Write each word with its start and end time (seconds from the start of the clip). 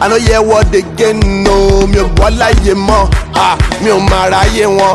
I 0.00 0.06
no 0.08 0.16
hear 0.16 0.42
what 0.42 0.70
they 0.70 0.82
gain 0.96 1.18
no 1.44 1.86
mi 1.86 1.98
ò 1.98 2.06
gbọ́ 2.14 2.28
láyé 2.38 2.74
mọ́ 2.74 3.02
mi 3.82 3.90
ò 3.90 3.98
máa 4.10 4.30
ráyé 4.30 4.66
wọn 4.66 4.94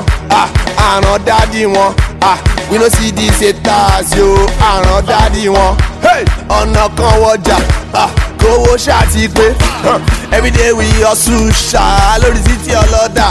àràn 0.78 1.20
dádì 1.26 1.66
wọn 1.76 1.92
we 2.72 2.78
no 2.80 2.88
see 2.90 3.12
these 3.12 3.40
haters 3.46 4.16
yo 4.18 4.28
àràn 4.72 5.02
dádì 5.08 5.48
wọn 5.56 5.76
ọ̀nà 6.50 6.84
kan 6.98 7.14
wọjà 7.24 7.58
kówó 8.40 8.76
ṣáàtì 8.78 9.28
pé 9.36 9.46
everyday 10.32 10.72
we 10.74 10.86
hustle 11.04 11.52
ṣá 11.72 11.84
lórí 12.22 12.40
títí 12.48 12.72
ọlọ́dà 12.84 13.28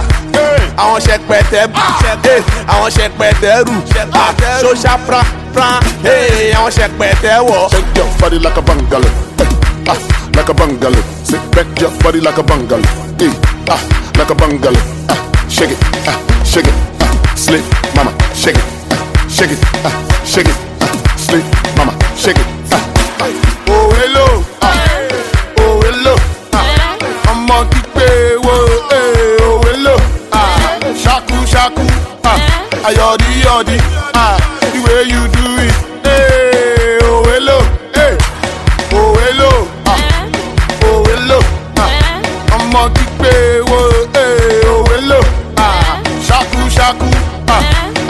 àwọn 0.76 1.00
ṣẹpẹtẹ 1.06 1.66
bù 1.72 1.80
àwọn 2.68 2.90
ṣẹpẹtẹ 2.96 3.52
rù 3.66 3.74
ṣóṣà 4.62 4.92
pra 5.06 5.22
pra 5.54 5.80
hey, 6.04 6.52
àwọn 6.52 6.70
ṣẹpẹtẹ 6.70 7.32
wọ̀. 7.48 7.70
Shake 7.70 7.96
your 7.96 8.08
body 8.20 8.38
like 10.36 10.48
a 10.48 10.54
bungalow. 10.54 11.00
Hey. 11.02 11.24
Sit 11.24 11.42
back 11.52 11.66
your 11.80 11.90
body 12.02 12.20
like 12.20 12.38
a 12.38 12.42
bungalow. 12.42 12.82
Hey, 13.18 13.30
ah, 13.68 13.80
like 14.18 14.30
a 14.30 14.34
bungalow. 14.34 14.80
Ah, 15.08 15.18
shake 15.48 15.70
it, 15.70 15.78
ah, 16.08 16.18
shake 16.44 16.66
it, 16.66 16.74
ah, 17.02 17.12
slip, 17.36 17.64
mama, 17.94 18.12
shake 18.34 18.56
it, 18.56 18.64
ah, 18.92 19.28
shake 19.28 19.52
it, 19.52 19.58
ah, 19.84 19.92
shake 20.24 20.48
it, 20.48 20.56
ah, 20.82 20.92
slip, 21.16 21.44
mama, 21.76 21.92
shake 22.16 22.38
it. 22.38 22.46
Ah, 22.72 22.82
ah. 23.20 23.28
Oh 23.68 23.90
hello, 24.00 24.26
ah, 24.62 24.76
oh 25.60 25.80
hello, 25.84 26.14
ah, 26.52 26.66
ọmọ 27.32 27.64
kígbe 27.70 28.06
wo, 28.44 28.54
eh, 28.96 29.42
oh 29.44 29.60
hello, 29.66 29.96
ah, 30.32 30.78
ṣaku 31.04 31.36
ṣaku, 31.52 31.84
ah, 32.24 32.38
ayọ̀dí 32.88 33.32
yọ̀dí, 33.44 33.76
ah, 34.14 34.36
the 34.72 34.78
way 34.84 35.02
you 35.12 35.22
do 35.36 35.41
ah, 47.54 47.62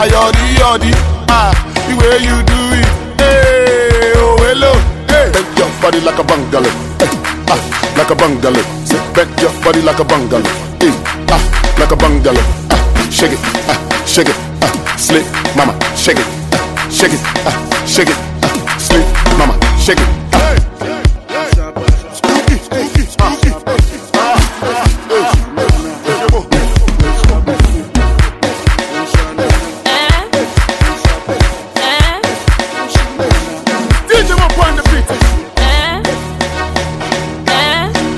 ayọ̀dí 0.02 0.46
yọ̀dí, 0.60 0.90
ah, 1.30 1.52
the 1.86 1.94
way 2.00 2.18
you 2.28 2.36
do 2.50 2.58
it, 2.80 2.88
hey, 3.20 4.12
oh 4.22 4.36
hello, 4.46 4.72
hey. 5.10 5.26
Bend 5.34 5.58
your 5.58 5.70
body 5.82 6.00
like 6.00 6.18
a 6.18 6.24
bungalow, 6.30 6.72
eh, 7.04 7.10
ah, 7.52 7.60
like 7.98 8.10
a 8.10 8.14
bungalow. 8.14 8.62
Sit 8.88 9.02
back 9.14 9.28
your 9.42 9.52
body 9.64 9.80
like 9.82 10.00
a 10.00 10.04
bungalow, 10.04 10.50
eh, 10.86 10.94
ah, 11.34 11.40
like 11.78 11.92
a 11.92 11.96
bungalow. 11.96 12.44
Ah, 12.72 12.80
shake 13.10 13.32
it, 13.36 13.40
ah, 13.68 13.78
shake 14.06 14.28
it, 14.32 14.36
ah, 14.62 14.72
slip, 14.96 15.24
mama, 15.56 15.74
shake 15.96 16.18
it, 16.22 16.26
ah, 16.54 16.62
shake 16.90 17.14
it, 17.16 17.20
ah, 17.48 17.54
shake 17.86 18.10
it, 18.10 18.18
ah, 18.44 18.78
slip, 18.78 19.06
mama, 19.38 19.54
shake 19.84 20.00
it. 20.00 20.21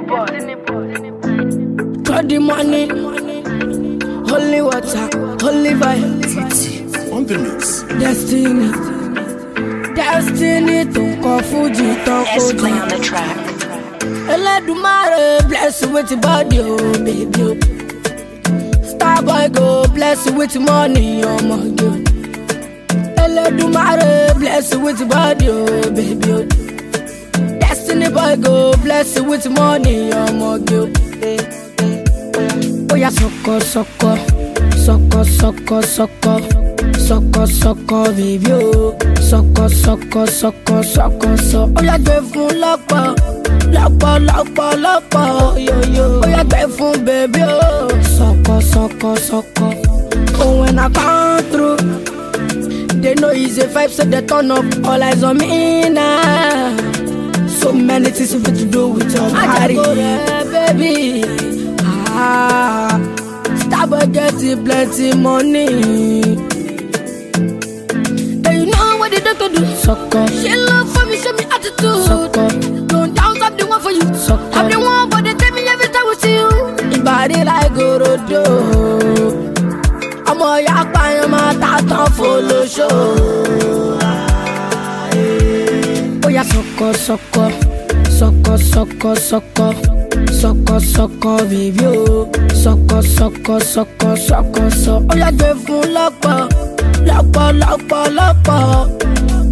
Boy. 0.00 0.26
Got 2.02 2.28
the 2.28 2.38
money, 2.38 2.88
holy 4.28 4.60
water, 4.62 5.08
holy 5.42 5.70
vibe, 5.80 7.12
On 7.12 7.24
the 7.26 7.38
mix. 7.38 7.82
destiny. 8.00 8.70
Destiny 9.96 10.84
tó 10.94 11.02
ń 11.02 11.16
kọ 11.22 11.34
fújì 11.48 11.88
tó 12.06 12.16
ń 12.20 12.24
S 12.36 12.52
play 12.58 12.72
kojú. 12.72 12.82
on 12.82 12.88
the 12.88 12.98
track. 13.06 13.36
Ẹlẹ́dùnmáre 14.34 15.48
bless 15.48 15.82
you 15.82 15.88
with 15.94 16.08
the 16.08 16.16
body 16.16 16.58
oh, 16.60 16.76
baby 17.04 17.42
o. 17.48 17.54
Starboy 18.90 19.48
go 19.56 19.86
bless 19.94 20.26
you 20.26 20.32
with 20.38 20.56
money 20.68 21.24
oh 21.24 21.38
my 21.48 21.56
ọmọge 21.56 21.88
o. 21.88 21.92
Ẹlẹ́dùnmáre 23.24 24.38
bless 24.38 24.72
you 24.72 24.80
with 24.80 24.98
your 25.00 25.08
body 25.08 25.48
oh, 25.48 25.90
baby 25.96 26.32
Destiny 27.98 28.14
boy 28.14 28.36
go 28.42 28.72
bless 28.82 29.16
you 29.16 29.24
with 29.24 29.48
money 29.50 30.10
ọmọge 30.12 30.78
o. 30.80 30.86
Oya 32.92 33.10
sọkọ 33.10 33.54
sọkọ 33.72 34.10
sọkọ 34.86 35.20
sọkọ 35.38 35.78
sọkọ 35.96 36.34
sọkọ 37.08 37.42
sọkọ 37.60 37.98
bèbí 38.16 38.52
o 38.52 38.94
sọkọ 39.30 39.64
sọkọ 39.82 40.22
sọkọ 40.40 40.76
sọkọ 40.94 41.28
sọ. 41.50 41.60
Yoyo. 45.68 46.06
Oya 46.24 46.42
gbé 46.50 46.60
fún. 46.76 46.94
Oh 50.40 50.60
when 50.60 50.78
I 50.78 50.88
come 50.90 51.42
through. 51.50 51.76
They 53.02 53.14
know 53.14 53.30
it's 53.30 53.56
a 53.58 53.66
vibe, 53.74 53.90
so 53.90 54.04
they 54.04 54.20
turn 54.22 54.50
up. 54.50 54.64
All 54.84 55.02
eyes 55.02 55.22
on 55.24 55.38
me 55.38 55.88
now. 55.88 56.95
So 57.66 57.72
many 57.72 58.10
things 58.10 58.32
fit 58.32 58.54
to 58.58 58.64
do 58.64 58.86
with 58.90 59.12
your 59.12 59.28
body, 59.28 59.74
baby. 59.74 61.24
Ah, 61.82 62.94
Starboy 63.62 64.06
getting 64.12 64.64
plenty 64.64 65.12
money. 65.16 65.66
And 68.46 68.54
you 68.56 68.66
know 68.70 68.96
what 68.98 69.10
they 69.10 69.18
do 69.18 69.34
to 69.34 69.48
do? 69.52 69.66
Sucker. 69.82 70.28
She 70.28 70.54
love 70.54 70.92
for 70.94 71.06
me, 71.06 71.16
show 71.18 71.32
me 71.32 71.42
attitude. 71.50 72.04
Sucker. 72.06 72.48
Don't 72.86 73.12
doubt 73.16 73.42
I'm 73.42 73.56
the 73.56 73.66
one 73.66 73.80
for 73.80 73.90
you. 73.90 74.14
Sucker. 74.14 74.48
I'm 74.54 74.70
the 74.70 74.78
one, 74.78 75.10
but 75.10 75.24
they 75.24 75.34
tell 75.34 75.50
me 75.50 75.66
every 75.66 75.88
time 75.88 76.06
we 76.06 76.14
see 76.22 76.34
you. 76.34 76.48
Your 76.94 77.02
body 77.02 77.42
like 77.42 77.72
Gorodo. 77.74 78.44
ọmọ 80.30 80.48
ya 80.66 80.78
pààyàn 80.94 81.28
máa 81.34 81.52
ta 81.62 81.72
tán 81.90 82.06
fọlọ́ṣọ́. 82.16 83.75
Oya 86.78 86.92
sọkọ 87.06 87.44
sọkọ 88.18 88.54
sọkọ 88.54 88.56
sọkọ 88.72 89.14
sọkọ 89.28 89.66
sọkọ 90.40 90.76
sọkọ 90.94 91.32
bèbí 91.50 91.84
o 91.86 92.26
sọkọ 92.62 92.98
sọkọ 93.16 93.54
sọkọ 93.74 94.08
sọkọ 94.28 94.62
sọ. 94.84 94.94
Oya 95.12 95.30
gbé 95.38 95.48
fún 95.64 95.82
lọ́pọ̀ 95.96 96.36
lọ́pọ̀ 97.08 97.46
lọ́pọ̀ 97.60 98.02
lọ́pọ̀. 98.18 98.60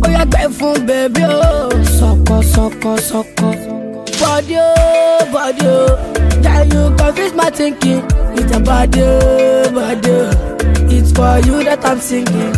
Oya 0.06 0.22
gbé 0.30 0.42
fún 0.58 0.74
bèbí 0.88 1.22
o 1.24 1.70
sọkọ 1.98 2.36
sọkọ 2.54 2.90
sọkọ. 3.10 3.48
Body 4.20 4.56
o 4.56 4.68
body 5.32 5.66
o, 5.66 5.80
yeah 6.44 6.62
you 6.72 6.82
confuse 6.98 7.34
my 7.34 7.50
thinking. 7.50 8.02
It's 8.38 8.52
a 8.56 8.60
body 8.60 9.00
o 9.02 9.70
body 9.76 10.10
o. 10.10 10.22
It's 10.94 11.10
for 11.16 11.38
you 11.46 11.56
that 11.64 11.84
I'm 11.84 11.98
singing. 12.00 12.52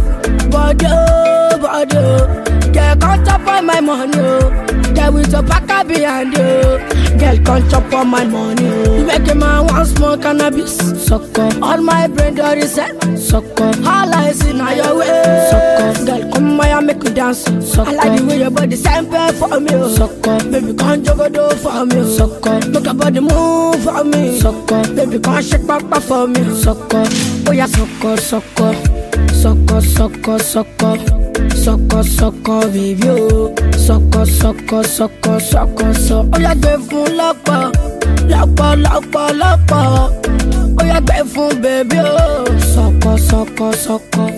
Body, 0.50 0.86
oh, 0.86 1.58
body, 1.62 1.96
oh. 1.96 2.65
Girl, 2.76 2.94
come 2.96 3.24
chop 3.24 3.46
on 3.48 3.64
my 3.64 3.80
money, 3.80 4.12
oh. 4.18 4.50
Girl, 4.94 5.12
with 5.14 5.32
your 5.32 5.42
packer 5.42 5.88
behind 5.88 6.34
you. 6.34 6.76
Girl, 7.18 7.38
come 7.42 7.68
chop 7.70 7.90
on 7.94 8.08
my 8.08 8.24
money, 8.24 8.68
oh. 8.68 8.98
You 8.98 9.06
make 9.06 9.26
a 9.30 9.34
man 9.34 9.66
want 9.66 9.88
smoke 9.88 10.20
cannabis. 10.20 10.76
Sucker. 11.06 11.48
All 11.62 11.80
my 11.80 12.06
brain 12.06 12.34
dirty 12.34 12.66
set. 12.66 12.92
Sucker. 13.18 13.72
All 13.78 14.14
I 14.14 14.32
see 14.32 14.52
now 14.52 14.72
your 14.72 14.98
way. 14.98 15.48
Sucker. 15.50 16.04
Girl, 16.04 16.32
come 16.32 16.60
here, 16.60 16.80
make 16.82 17.02
me 17.02 17.14
dance. 17.14 17.44
Sucker. 17.66 17.88
I 17.88 17.92
like 17.94 18.20
the 18.20 18.26
way 18.26 18.38
your 18.40 18.50
body 18.50 18.76
sample 18.76 19.32
for 19.32 19.58
me, 19.58 19.70
oh. 19.72 19.88
Sucker. 19.88 20.50
Baby, 20.50 20.74
come 20.74 21.02
juggle 21.02 21.30
do 21.30 21.56
for 21.56 21.86
me, 21.86 21.96
oh. 21.96 22.16
Sucker. 22.18 22.58
Look 22.68 22.84
your 22.84 22.94
body 22.94 23.20
move 23.20 23.82
for 23.84 24.04
me. 24.04 24.38
Sucker. 24.38 24.82
Baby, 24.94 25.18
come 25.18 25.42
shake 25.42 25.66
back 25.66 25.88
back 25.88 26.02
for 26.02 26.26
me, 26.26 26.40
oh. 26.44 26.54
Sucker. 26.54 27.04
Oh 27.48 27.52
yeah, 27.52 27.64
sucker, 27.64 28.16
sucker. 28.18 28.74
Sucker, 29.32 29.80
sucker, 29.80 30.38
sucker. 30.38 31.25
Sucker, 31.64 32.02
sucker, 32.02 32.60
baby, 32.70 33.08
oh. 33.08 33.54
Sucker, 33.86 34.24
sucker, 34.26 34.82
sucker, 34.84 35.40
sucker, 35.40 35.94
so. 35.94 36.28
Oh 36.32 36.38
yeah, 36.38 36.54
gbé 36.54 36.72
fún 36.88 37.06
lọ́pọ̀. 37.18 37.60
Lọ́pọ̀, 38.32 38.70
lọ́pọ̀, 38.84 39.26
lọ́pọ̀. 39.40 39.82
Oh 40.80 40.84
yeah, 40.84 41.00
gbé 41.00 41.16
fún 41.32 41.50
baby, 41.62 41.98
oh. 41.98 42.44
Sucker, 42.74 43.16
sucker, 43.18 43.72
sucker. 43.84 44.28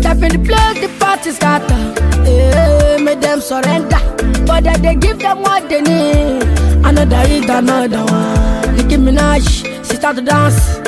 Step 0.00 0.22
in 0.22 0.30
the 0.32 0.38
place, 0.46 0.80
the 0.82 0.88
party 0.98 1.30
scatter. 1.30 1.80
Hey, 2.24 2.96
make 3.02 3.20
them 3.20 3.40
surrender. 3.40 4.00
But 4.46 4.64
then 4.64 4.82
they 4.82 4.94
give 4.96 5.18
them 5.18 5.42
what 5.42 5.68
they 5.68 5.80
need. 5.80 6.42
another 6.84 7.22
hit, 7.28 7.48
another 7.48 8.04
one. 8.04 8.76
Nicki 8.76 8.96
Minaj, 8.96 9.46
she 9.86 9.96
start 9.96 10.16
to 10.16 10.22
dance. 10.22 10.81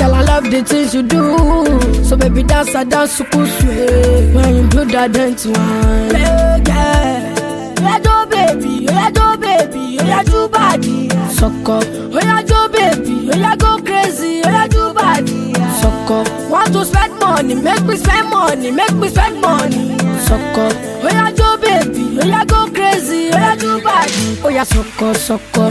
Girl, 0.00 0.14
I 0.14 0.22
love 0.22 0.44
the 0.50 0.62
things 0.64 0.94
you 0.94 1.02
do. 1.02 2.04
So 2.04 2.16
baby, 2.16 2.42
dance, 2.42 2.74
I 2.74 2.84
dance, 2.84 3.12
so 3.12 3.24
cool, 3.24 3.46
sweet. 3.46 4.34
When 4.34 4.56
you 4.56 4.68
do 4.68 4.84
that 4.86 5.12
dance 5.12 5.44
one, 5.44 6.10
yeah, 6.16 6.56
yeah. 6.66 7.36
Oya 7.80 8.00
jo 8.04 8.26
baby, 8.32 8.88
oya 8.88 9.10
jo 9.12 9.36
baby, 9.36 9.98
oya 10.00 10.24
jo 10.24 10.48
body. 10.48 11.08
Soko, 11.38 11.76
oya 12.16 12.42
jo 12.48 12.68
baby, 12.68 13.30
oya 13.30 13.56
go 13.58 13.78
crazy, 13.84 14.42
oya 14.48 14.68
jo 14.68 14.92
body. 14.94 15.52
Soko, 15.80 16.24
want 16.50 16.72
to 16.72 16.84
spend 16.84 17.18
money, 17.20 17.54
make 17.54 17.82
me 17.84 17.96
spend 17.96 18.30
money, 18.30 18.70
make 18.70 18.94
me 18.94 19.08
spend 19.08 19.40
money. 19.40 19.96
Soko, 20.26 20.64
oya 21.04 21.32
jo 21.36 21.56
baby, 21.60 22.18
oya 22.24 22.44
go 22.46 22.68
crazy, 22.70 23.28
oya 23.32 23.56
jo 23.58 23.80
body. 23.80 24.40
Oya 24.44 24.64
soko, 24.64 25.12
soko, 25.14 25.70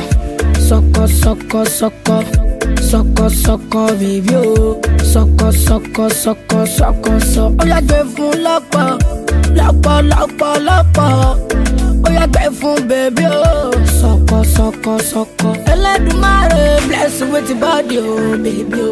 soko, 0.70 1.08
soko, 1.08 1.64
soko. 1.66 2.49
Soko 2.90 3.30
soko 3.30 3.88
baby 4.00 4.36
o. 4.36 4.82
Soko 5.04 5.52
soko 5.52 6.10
soko 6.10 6.66
soko 6.66 7.20
so 7.20 7.44
Oya 7.62 7.80
gbé 7.82 8.00
fún 8.14 8.34
lọ́pọ̀ 8.46 8.88
lọ́pọ̀ 9.58 9.96
lọ́pọ̀ 10.12 10.52
lọ́pọ̀. 10.68 11.10
Oya 12.08 12.26
gbé 12.34 12.44
fún 12.60 12.78
baby 12.90 13.26
o. 13.26 13.72
Soko 14.00 14.38
soko 14.56 14.94
soko 15.12 15.50
Ẹlẹ́dùnmáre 15.74 16.64
bless 16.88 17.20
you 17.22 17.28
with 17.34 17.52
body 17.62 17.98
o 18.00 18.38
baby 18.44 18.82
o. 18.88 18.90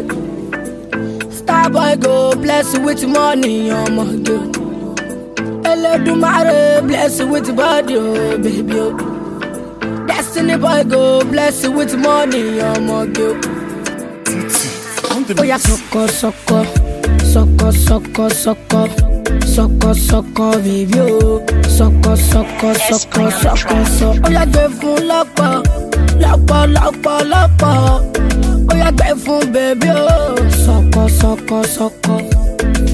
Starboy 1.38 1.92
go 2.02 2.14
bless 2.42 2.74
you 2.74 2.80
with 2.86 3.02
money 3.16 3.70
ọmọge 3.82 4.36
o 4.36 4.42
Ẹlẹ́dùnmáre 5.70 6.86
bless 6.88 7.18
you 7.20 7.26
with 7.32 7.48
body 7.56 7.96
o 7.96 8.38
baby 8.44 8.78
o. 8.84 8.88
Destiny 10.08 10.56
boy 10.56 10.82
go 10.92 11.02
bless 11.32 11.64
you 11.64 11.72
with 11.72 11.94
money 12.06 12.44
ọmọge 12.72 13.26
o. 13.30 13.57
Oya 15.36 15.58
soko 15.58 16.08
soko. 16.08 16.64
Soko 17.32 17.72
soko 17.72 18.28
soko. 18.30 18.88
Soko 19.44 19.92
soko 19.94 20.52
baby 20.64 21.00
o 21.00 21.44
soko 21.68 22.16
soko 22.16 22.72
soko 22.88 23.30
soko 23.30 23.76
so. 23.98 24.08
Oya 24.26 24.44
gbé 24.46 24.64
fún 24.78 24.98
lọ́pọ̀ 25.10 25.50
lọ́pọ̀ 26.22 26.60
lọ́pọ̀ 26.74 27.16
lọ́pọ̀. 27.32 27.76
Oya 28.72 28.90
gbé 28.96 29.08
fún 29.22 29.42
baby 29.52 29.90
o 29.90 30.08
soko 30.64 31.02
soko 31.20 31.58
soko. 31.76 32.14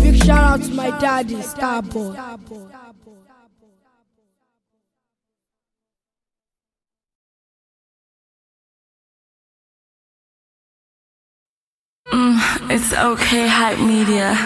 Big 0.03 0.17
shout 0.25 0.45
out 0.51 0.63
to 0.63 0.71
my 0.75 0.91
daddy 1.01 1.37
Starboy. 1.43 2.17
Mm, 12.15 12.39
it's 12.71 12.93
okay, 12.93 13.49
hype 13.49 13.81
media. 13.81 14.39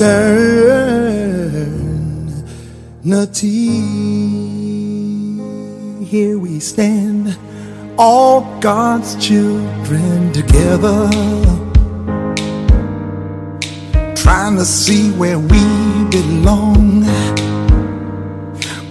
Eternity. 0.00 1.14
Here 6.04 6.38
we 6.38 6.58
stand 6.58 7.38
all 7.96 8.40
God's 8.60 9.14
children 9.24 10.32
together, 10.32 11.08
trying 14.16 14.56
to 14.56 14.64
see 14.64 15.12
where 15.12 15.38
we 15.38 15.64
belong, 16.10 17.00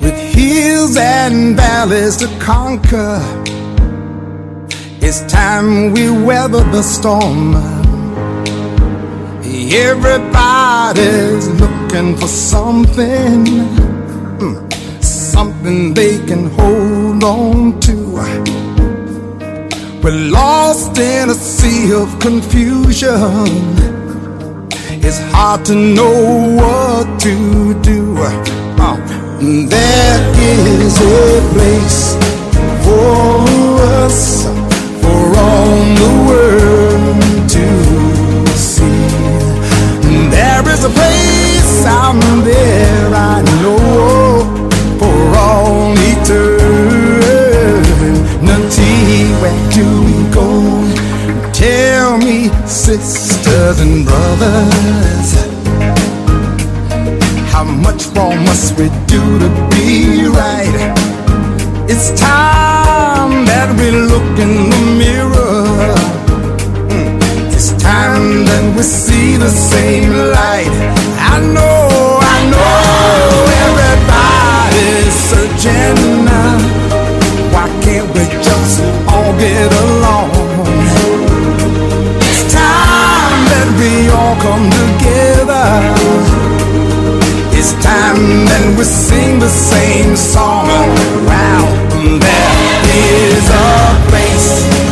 with 0.01 0.17
hills 0.33 0.95
and 0.95 1.57
valleys 1.57 2.17
to 2.17 2.27
conquer. 2.39 3.19
It's 5.01 5.21
time 5.31 5.91
we 5.91 6.09
weather 6.09 6.63
the 6.71 6.81
storm. 6.81 7.82
Everybody's 9.75 11.47
looking 11.59 12.15
for 12.15 12.27
something, 12.27 13.43
mm, 14.37 15.03
something 15.03 15.95
they 15.95 16.19
can 16.27 16.45
hold 16.51 17.23
on 17.23 17.79
to. 17.79 17.95
We're 20.03 20.29
lost 20.29 20.99
in 20.99 21.31
a 21.31 21.33
sea 21.33 21.91
of 21.91 22.19
confusion. 22.19 23.49
It's 25.01 25.19
hard 25.31 25.65
to 25.65 25.73
know 25.73 26.55
what 26.61 27.19
to 27.21 27.73
do. 27.81 28.15
Uh, 28.19 28.95
there 29.41 30.19
is 30.37 31.01
a 31.01 31.41
place 31.53 32.13
for 32.85 33.47
us, 34.03 34.43
for 35.01 35.21
all 35.35 35.95
the 35.95 36.11
world 36.27 36.62
a 40.85 40.89
place 40.89 41.85
out 41.85 42.19
there 42.43 43.15
I 43.15 43.41
know 43.61 44.43
for 44.99 45.35
all 45.37 45.93
eternity. 46.11 46.73
Where 49.41 49.61
do 49.71 49.85
we 50.07 50.17
go? 50.33 50.49
Tell 51.53 52.17
me, 52.17 52.49
sisters 52.67 53.79
and 53.79 54.05
brothers, 54.05 55.29
how 57.53 57.63
much 57.63 58.11
more 58.13 58.35
must 58.35 58.77
we 58.77 58.89
do 59.07 59.39
to 59.39 59.49
be 59.71 60.27
right? 60.27 60.75
It's 61.87 62.11
time 62.19 63.45
that 63.45 63.69
we 63.79 63.91
look 63.91 64.37
in 64.37 64.69
the 64.69 64.81
mirror. 64.97 66.32
Time 67.83 68.45
that 68.45 68.73
we 68.77 68.81
see 68.81 69.35
the 69.35 69.49
same 69.49 70.07
light. 70.31 70.71
I 71.19 71.35
know, 71.55 72.19
I 72.23 72.39
know, 72.47 73.43
everybody's 73.67 75.11
searching 75.27 76.23
now. 76.23 76.63
Why 77.51 77.67
can't 77.83 78.07
we 78.15 78.23
just 78.39 78.79
all 79.11 79.35
get 79.35 79.67
along? 79.83 80.31
It's 82.23 82.43
time 82.55 83.41
that 83.51 83.69
we 83.75 83.91
all 84.15 84.35
come 84.39 84.65
together. 84.83 85.67
It's 87.51 87.73
time 87.83 88.47
that 88.47 88.65
we 88.77 88.85
sing 88.85 89.39
the 89.39 89.51
same 89.51 90.15
song. 90.15 90.71
Wow, 91.27 91.67
there 91.99 92.79
is 92.95 93.43
a 93.51 93.75
place 94.07 94.82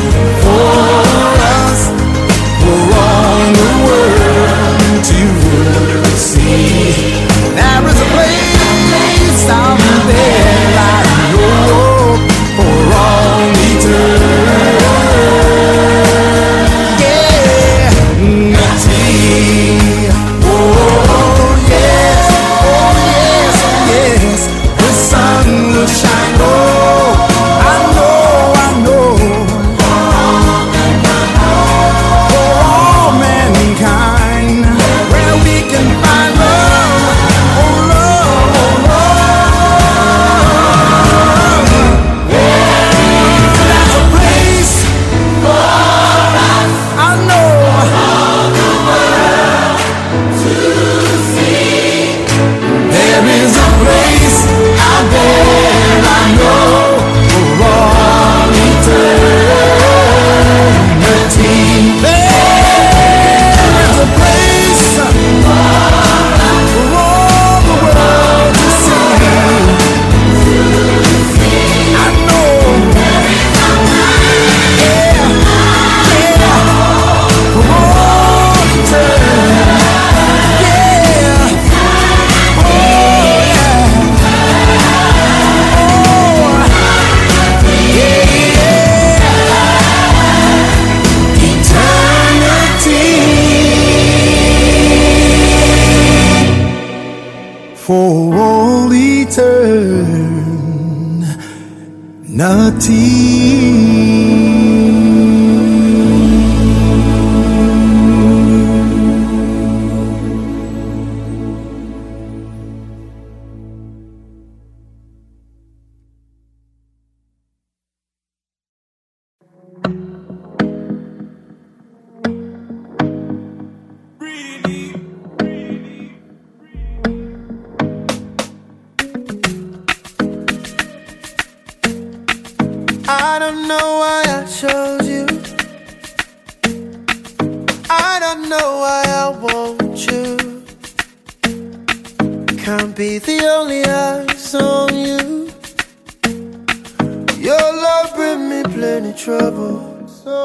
trouble. 149.24 150.08
So 150.08 150.38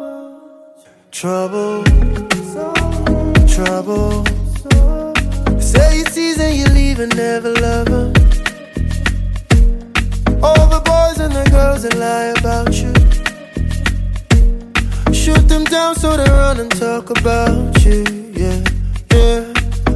much 0.00 0.86
trouble. 1.10 1.84
Trouble. 3.46 4.24
Say 5.60 5.98
you 5.98 6.04
season 6.06 6.54
you 6.54 6.66
leave 6.78 7.00
and 7.00 7.14
never 7.14 7.52
love 7.66 7.88
'em. 7.88 8.12
All 10.42 10.66
the 10.74 10.80
boys 10.92 11.18
and 11.24 11.34
the 11.38 11.46
girls 11.50 11.82
that 11.82 11.96
lie 12.06 12.32
about 12.38 12.72
you. 12.82 12.92
Shoot 15.12 15.46
them 15.52 15.64
down 15.64 15.94
so 15.94 16.16
they 16.16 16.30
run 16.30 16.60
and 16.60 16.72
talk 16.84 17.10
about 17.10 17.84
you. 17.84 18.04
Yeah, 18.42 18.60
yeah. 19.12 19.40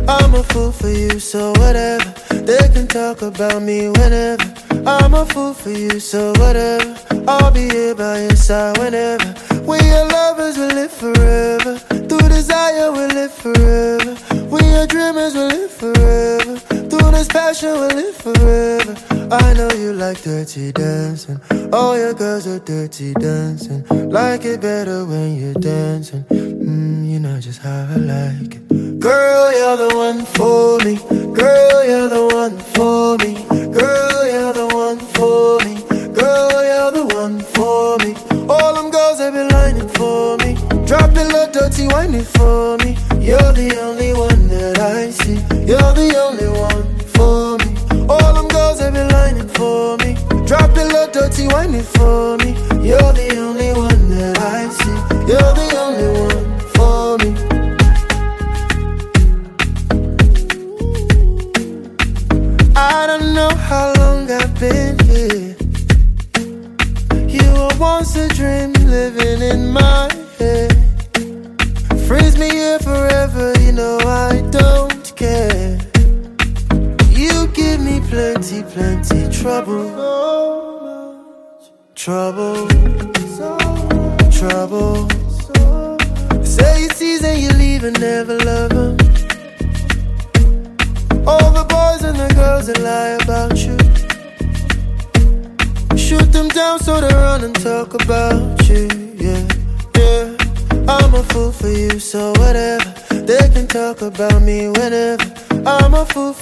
I'm 0.06 0.34
a 0.34 0.42
fool 0.50 0.70
for 0.70 0.92
you, 1.02 1.18
so 1.18 1.52
whatever. 1.60 2.12
They 2.48 2.64
can 2.74 2.86
talk 2.88 3.22
about 3.22 3.62
me 3.62 3.88
whenever. 3.88 4.48
I'm 4.84 5.14
a 5.14 5.24
fool 5.24 5.54
for 5.54 5.70
you, 5.70 5.98
so 5.98 6.34
whatever. 6.42 7.01
I'll 7.28 7.52
be 7.52 7.68
here 7.68 7.94
by 7.94 8.22
your 8.22 8.36
side 8.36 8.78
whenever. 8.78 9.34
We 9.62 9.78
are 9.78 10.08
lovers, 10.08 10.56
we 10.58 10.66
live 10.66 10.90
forever. 10.92 11.78
Through 11.78 12.28
desire, 12.28 12.90
we 12.90 13.06
live 13.14 13.32
forever. 13.32 14.16
We 14.46 14.60
are 14.74 14.86
dreamers, 14.86 15.34
we 15.34 15.42
live 15.42 15.70
forever. 15.70 16.56
Through 16.90 17.10
this 17.12 17.28
passion, 17.28 17.72
we 17.72 17.88
live 18.00 18.16
forever. 18.16 18.96
I 19.32 19.52
know 19.54 19.70
you 19.72 19.92
like 19.92 20.20
dirty 20.22 20.72
dancing. 20.72 21.40
All 21.72 21.96
your 21.96 22.12
girls 22.12 22.46
are 22.46 22.58
dirty 22.58 23.14
dancing. 23.14 23.84
Like 24.10 24.44
it 24.44 24.60
better 24.60 25.04
when 25.04 25.36
you're 25.36 25.54
dancing. 25.54 26.24
Mm, 26.24 27.08
you 27.08 27.20
know 27.20 27.40
just 27.40 27.60
how 27.60 27.88
I 27.90 27.96
like 27.96 28.56
it. 28.56 28.98
Girl, 28.98 29.52
you're 29.52 29.76
the 29.76 29.96
one 29.96 30.24
for 30.24 30.78
me. 30.84 30.96
Girl, 31.34 31.84
you're 31.84 32.08
the 32.08 32.26
one 32.34 32.58
for 32.58 33.16
me. 33.18 33.34
Girl, 33.72 34.26
you're 34.26 34.52
the 34.52 34.68
one 34.74 34.98
for 34.98 35.58
me. 35.64 35.91
Girl, 36.14 36.62
you're 36.70 36.92
the 36.92 37.04
one 37.14 37.40
for 37.40 37.98
me. 37.98 38.14
All 38.48 38.74
them 38.74 38.90
girls 38.90 39.18
they 39.18 39.30
be 39.30 39.44
lining 39.54 39.88
for 39.90 40.36
me. 40.38 40.54
Drop 40.86 41.10
the 41.12 41.24
little 41.24 41.52
dirty 41.52 41.86
whining 41.88 42.24
for 42.24 42.76
me. 42.78 42.96
You're 43.20 43.52
the 43.52 43.78
only 43.80 44.12
one 44.12 44.48
that 44.48 44.78
I 44.78 45.10
see. 45.10 45.38
You're 45.68 45.94
the 46.00 46.08
only 46.24 46.48
one 46.48 46.86
for 47.14 47.58
me. 47.60 48.06
All 48.08 48.34
them 48.34 48.48
girls 48.48 48.78
they 48.80 48.90
be 48.90 49.04
lining 49.12 49.48
for 49.48 49.96
me. 49.98 50.14
Drop 50.46 50.74
the 50.74 50.92
dirty 51.12 51.46
whining 51.46 51.82
for 51.82 52.38
me. 52.38 52.52
You're 52.86 53.12
the 53.12 53.36
only 53.38 53.72
one 53.72 54.08
that 54.10 54.38
I 54.38 54.68
see. 54.68 54.96
You're 55.30 55.54
the 55.54 55.68
only 55.78 56.08
one 56.20 56.60
for 56.74 57.18
me. 57.18 57.51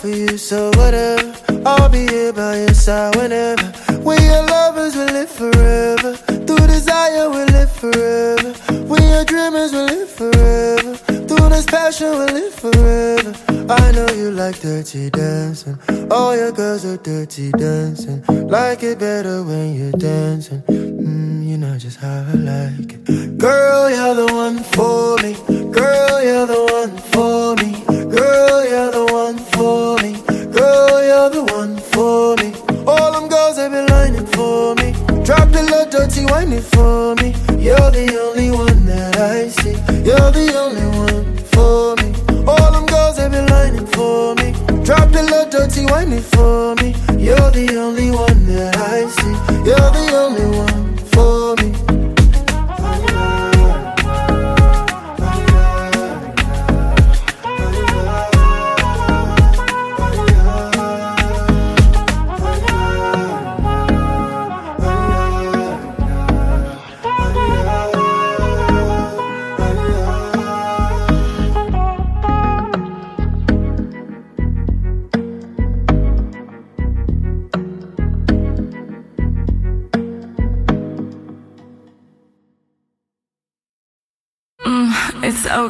For 0.00 0.09
you, 0.09 0.38
so 0.38 0.71
what 0.76 0.95
I'll 0.95 1.10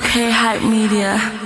okay, 0.00 0.30
hype 0.30 0.62
media. 0.62 1.39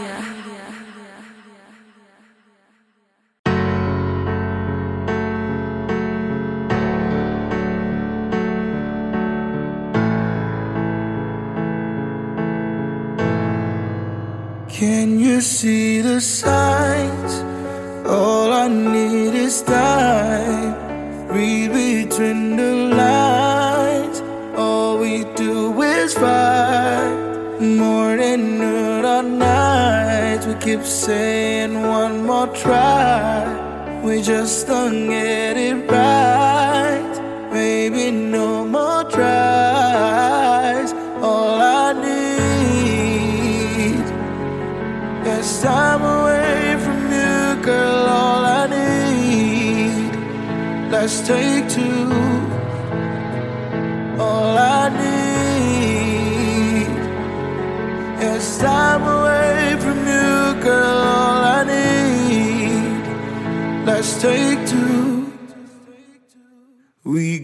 We 34.05 34.21
just 34.21 34.67
don't 34.67 35.09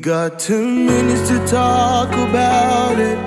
got 0.01 0.39
two 0.39 0.67
minutes 0.67 1.29
to 1.29 1.47
talk 1.47 2.09
about 2.09 2.99
it, 2.99 3.19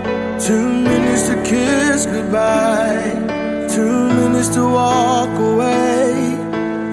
two 0.41 0.67
minutes 0.67 1.27
to 1.27 1.35
kiss 1.43 2.07
goodbye, 2.07 3.11
two 3.69 4.07
minutes 4.15 4.49
to 4.49 4.63
walk 4.63 5.29
away 5.37 6.13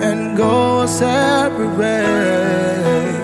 and 0.03 0.37
go 0.37 0.81
our 0.81 0.89
separate 0.89 1.75
ways. 1.79 3.15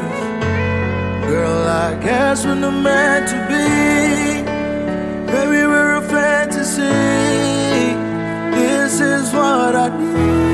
Girl, 1.28 1.68
I 1.68 1.98
guess 2.02 2.46
we're 2.46 2.54
not 2.54 2.80
meant 2.82 3.28
to 3.28 3.38
be. 3.50 4.42
Maybe 5.32 5.66
we're 5.66 5.96
a 5.96 6.02
fantasy. 6.08 6.80
This 8.56 9.00
is 9.00 9.30
what 9.34 9.76
I 9.76 9.88
need. 9.98 10.45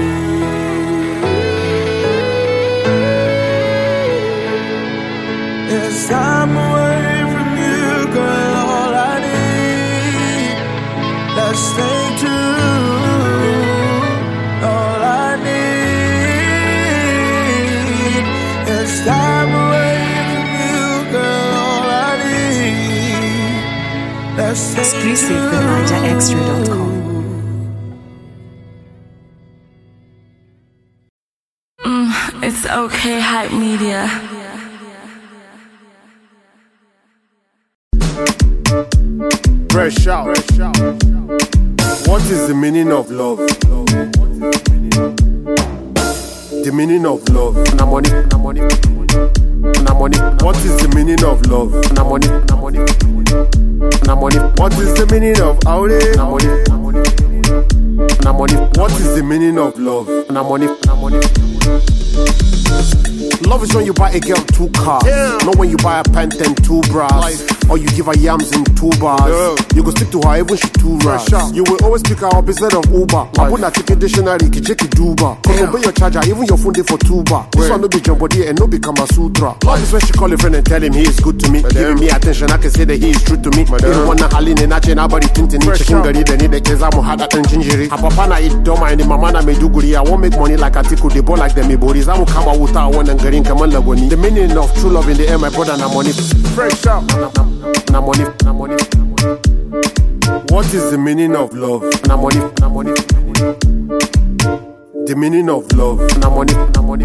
Let's 25.05 25.21
stay 25.21 25.35
Exclusive 25.35 25.51
from 25.51 25.65
NigerExtra.com. 25.67 26.91
Mm, 31.85 32.43
it's 32.45 32.67
okay, 32.67 33.19
hype 33.21 33.53
media. 33.53 34.07
Fresh 39.71 40.07
out. 40.07 40.27
What 42.07 42.23
is 42.31 42.47
the 42.47 42.55
meaning 42.55 42.93
of 42.93 43.11
love? 43.11 43.39
The 46.63 46.71
meaning 46.73 47.07
of 47.07 47.29
love. 47.31 47.57
Na 47.75 47.87
money, 47.87 48.11
na 48.31 48.39
money, 48.39 48.61
na 48.61 49.02
money. 50.03 50.19
What 50.45 50.57
is 50.65 50.77
the 50.83 50.89
meaning 50.97 51.23
of 51.23 51.47
love? 51.47 51.71
Na 51.95 52.03
money, 52.03 52.27
na 52.51 52.57
money, 52.57 52.79
na 54.05 54.15
money. 54.17 54.39
What 54.59 54.73
is 54.75 54.95
the 54.99 55.07
meaning 55.13 55.41
of 55.41 55.61
aure? 55.61 56.17
Na 56.17 56.27
money, 56.29 56.49
na 56.67 56.77
money, 56.77 57.03
na 58.25 58.33
money. 58.33 58.57
What 58.81 58.91
is 58.99 59.15
the 59.15 59.23
meaning 59.23 59.59
of 59.59 59.79
love? 59.79 60.09
Na 60.29 60.43
money, 60.43 60.67
na 60.87 60.97
money. 60.97 61.21
Love 63.53 63.65
is 63.65 63.75
when 63.75 63.85
you 63.85 63.93
buy 63.93 64.09
a 64.13 64.19
girl 64.19 64.41
two 64.57 64.67
cars, 64.71 65.05
not 65.45 65.57
when 65.57 65.69
you 65.69 65.77
buy 65.77 66.01
a 66.01 66.03
pant 66.05 66.33
and 66.41 66.57
two 66.65 66.81
bras, 66.89 67.45
or 67.69 67.77
you 67.77 67.87
give 67.89 68.07
her 68.07 68.17
yams 68.17 68.51
in 68.57 68.65
two 68.81 68.89
bars. 68.99 69.29
You 69.77 69.85
go 69.85 69.91
stick 69.91 70.09
to 70.13 70.23
her 70.25 70.39
even 70.41 70.57
she 70.57 70.69
two 70.81 70.97
rash. 71.05 71.29
You 71.53 71.63
will 71.65 71.77
always 71.85 72.01
pick 72.01 72.21
her 72.25 72.33
up 72.33 72.49
instead 72.49 72.73
of 72.73 72.87
Uber. 72.89 73.29
I 73.37 73.51
put 73.53 73.61
that 73.61 73.75
ticket 73.75 73.99
dictionary, 73.99 74.49
ki 74.49 74.63
check 74.63 74.81
it 74.81 74.93
duba. 74.97 75.37
Cause 75.45 75.61
obey 75.69 75.83
your 75.85 75.93
charger, 75.93 76.25
even 76.25 76.45
your 76.49 76.57
phone 76.57 76.73
day 76.73 76.81
for 76.83 76.97
tuba. 76.97 77.45
This 77.53 77.69
one 77.69 77.83
no 77.83 77.89
be 77.89 78.01
jumbo 78.01 78.27
day 78.27 78.49
and 78.49 78.59
no 78.59 78.67
be 78.67 78.79
Kama 78.79 79.07
Sutra. 79.13 79.53
Love 79.69 79.83
is 79.83 79.93
when 79.93 80.01
she 80.01 80.15
call 80.15 80.33
a 80.33 80.39
friend 80.39 80.57
and 80.57 80.65
tell 80.65 80.83
him 80.83 80.95
he 80.95 81.03
is 81.03 81.21
good 81.21 81.39
to 81.41 81.51
me, 81.53 81.61
giving 81.77 82.01
me 82.01 82.09
attention. 82.09 82.49
I 82.51 82.57
can 82.57 82.71
say 82.71 82.85
that 82.89 82.97
he 82.97 83.11
is 83.11 83.23
true 83.23 83.37
to 83.37 83.51
me. 83.53 83.69
Irin 83.69 84.09
wannan 84.09 84.33
hali 84.33 84.55
ne 84.55 84.65
na 84.65 84.81
ce 84.81 84.95
na 84.97 85.07
bari 85.07 85.29
tintini 85.29 85.69
cikin 85.77 86.01
gari 86.01 86.25
da 86.25 86.37
ni 86.41 86.49
da 86.49 86.57
ke 86.57 86.73
zamu 86.73 87.05
haɗa 87.05 87.29
ɗan 87.29 87.45
jinjiri. 87.53 87.93
A 87.93 88.01
papa 88.01 88.27
na 88.33 88.41
idoma 88.41 88.97
ni 88.97 89.05
mama 89.05 89.31
na 89.31 89.43
me 89.43 89.53
Maiduguri. 89.53 89.93
I 89.95 90.01
won't 90.01 90.23
make 90.23 90.33
money 90.41 90.57
like 90.57 90.73
Atiku, 90.73 91.13
they 91.13 91.21
ball 91.21 91.37
like 91.37 91.55
them 91.55 91.69
Ibori. 91.69 92.01
Zamu 92.01 92.25
kama 92.33 92.57
wuta 92.57 92.89
a 92.89 92.91
wannan 92.91 93.21
garin 93.43 93.45
kamar 93.45 93.69
Lagoni. 93.69 94.09
The 94.09 94.17
meaning 94.17 94.57
of 94.57 94.73
true 94.75 94.91
love 94.91 95.09
in 95.09 95.17
the 95.17 95.29
air, 95.29 95.39
my 95.39 95.51
brother 95.51 95.77
na 95.77 95.89
money. 95.93 96.13
Fresh 96.55 96.87
out. 96.87 97.05
Na, 97.91 98.01
money, 98.01 98.25
na 98.45 98.53
money. 98.53 98.77
What 100.51 100.67
is 100.75 100.91
the 100.91 100.99
meaning 100.99 101.35
of 101.37 101.53
love? 101.55 101.83
Na 102.07 102.17
money, 102.17 102.41
na 102.61 102.69
money. 102.69 102.93
The 105.07 105.15
meaning 105.17 105.49
of 105.49 105.71
love. 105.73 105.99
Na 106.19 106.31
money, 106.31 106.55
na 106.55 106.83
money. 106.83 107.05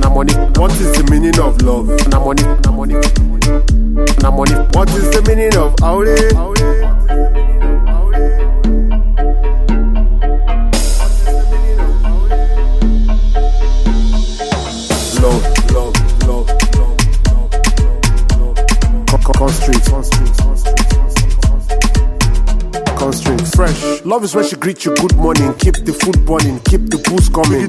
Na 0.00 0.08
money. 0.10 0.34
What 0.58 0.72
is 0.72 0.92
the 0.96 1.04
meaning 1.10 1.38
of 1.40 1.60
love? 1.62 1.88
Na 2.10 2.18
money, 2.20 2.42
na 2.42 2.70
money. 2.70 2.94
Na 4.22 4.30
money. 4.30 4.54
What 4.74 4.88
is 4.90 5.10
the 5.10 5.22
meaning 5.26 5.56
of 5.56 5.74
aure? 5.76 6.93
Love 24.14 24.22
is 24.22 24.34
when 24.36 24.44
she 24.44 24.54
greet 24.54 24.84
you 24.84 24.94
good 24.94 25.16
morning, 25.16 25.52
keep 25.54 25.74
the 25.74 25.92
food 25.92 26.24
burning, 26.24 26.60
keep 26.60 26.82
the 26.86 26.98
booze 27.02 27.28
coming. 27.28 27.66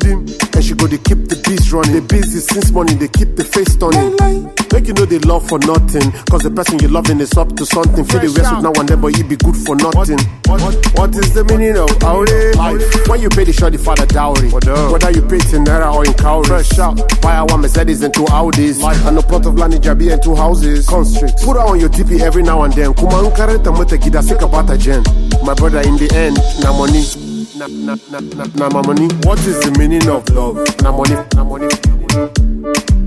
And 0.54 0.64
she 0.64 0.76
go, 0.76 0.86
they 0.86 1.00
keep 1.00 1.26
the 1.26 1.42
beats 1.42 1.72
running. 1.72 1.94
They 1.94 2.02
busy 2.02 2.40
since 2.40 2.70
morning, 2.70 3.00
they 3.00 3.08
keep 3.08 3.36
the 3.36 3.44
face 3.44 3.76
turning. 3.76 4.64
Make 4.76 4.88
you 4.88 4.94
know 4.94 5.06
they 5.06 5.20
love 5.20 5.48
for 5.48 5.58
nothing. 5.60 6.12
Cause 6.28 6.44
the 6.44 6.52
person 6.52 6.80
you 6.80 6.90
loving 6.90 7.22
is 7.22 7.32
up 7.38 7.56
to 7.56 7.66
something. 7.66 8.04
Feel 8.04 8.20
the 8.20 8.28
rest 8.36 8.52
with 8.52 8.64
now 8.68 8.76
and 8.76 8.90
then, 8.90 9.00
but 9.00 9.16
you 9.16 9.24
be 9.24 9.38
good 9.40 9.56
for 9.56 9.72
nothing. 9.80 10.20
What, 10.52 10.60
what 11.00 11.16
is 11.16 11.32
the 11.32 11.48
meaning 11.48 11.80
of 11.80 11.88
aure? 12.04 12.28
Life. 12.60 12.84
When 13.08 13.22
you 13.22 13.30
pay 13.30 13.46
the 13.46 13.54
shorty 13.54 13.78
for 13.78 13.96
the 13.96 14.04
dowry. 14.06 14.52
Whether 14.52 15.16
you 15.16 15.24
pay 15.24 15.40
it 15.40 15.54
in 15.56 15.64
Naira 15.64 15.96
or 15.96 16.04
in 16.04 16.12
cowries. 16.20 16.52
Fresh 16.52 16.76
out. 16.80 17.00
Buy 17.24 17.40
a 17.40 17.46
one 17.46 17.62
Mercedes 17.62 18.04
and 18.04 18.14
two 18.14 18.28
Audis. 18.28 18.84
And 19.08 19.18
a 19.18 19.22
plot 19.24 19.46
of 19.46 19.56
land 19.56 19.76
in 19.76 19.82
Jabi 19.82 20.12
and 20.12 20.22
two 20.22 20.36
houses. 20.36 20.86
Constrict. 20.92 21.40
Put 21.40 21.56
her 21.56 21.64
on 21.64 21.80
your 21.80 21.88
DP 21.88 22.20
every 22.20 22.44
now 22.44 22.64
and 22.64 22.74
then. 22.74 22.94
Kuma 22.96 23.24
unkareta 23.24 23.72
mute 23.72 23.96
gida 24.04 24.22
sick 24.22 24.42
about 24.42 24.70
a 24.70 24.78
gen. 24.78 25.04
My 25.48 25.54
brother 25.56 25.88
in 25.88 25.96
the 25.96 26.12
end, 26.12 26.36
na 26.60 26.76
money. 26.76 27.08
Na, 27.56 27.72
na, 27.72 27.96
na, 28.12 28.20
na, 28.20 28.68
na 28.68 28.82
money. 28.84 29.08
What 29.24 29.40
is 29.48 29.56
the 29.64 29.72
meaning 29.80 30.04
of 30.12 30.28
love? 30.36 30.60
Na 30.84 30.92
money, 30.92 31.16
na 31.32 31.48
money. 31.48 33.05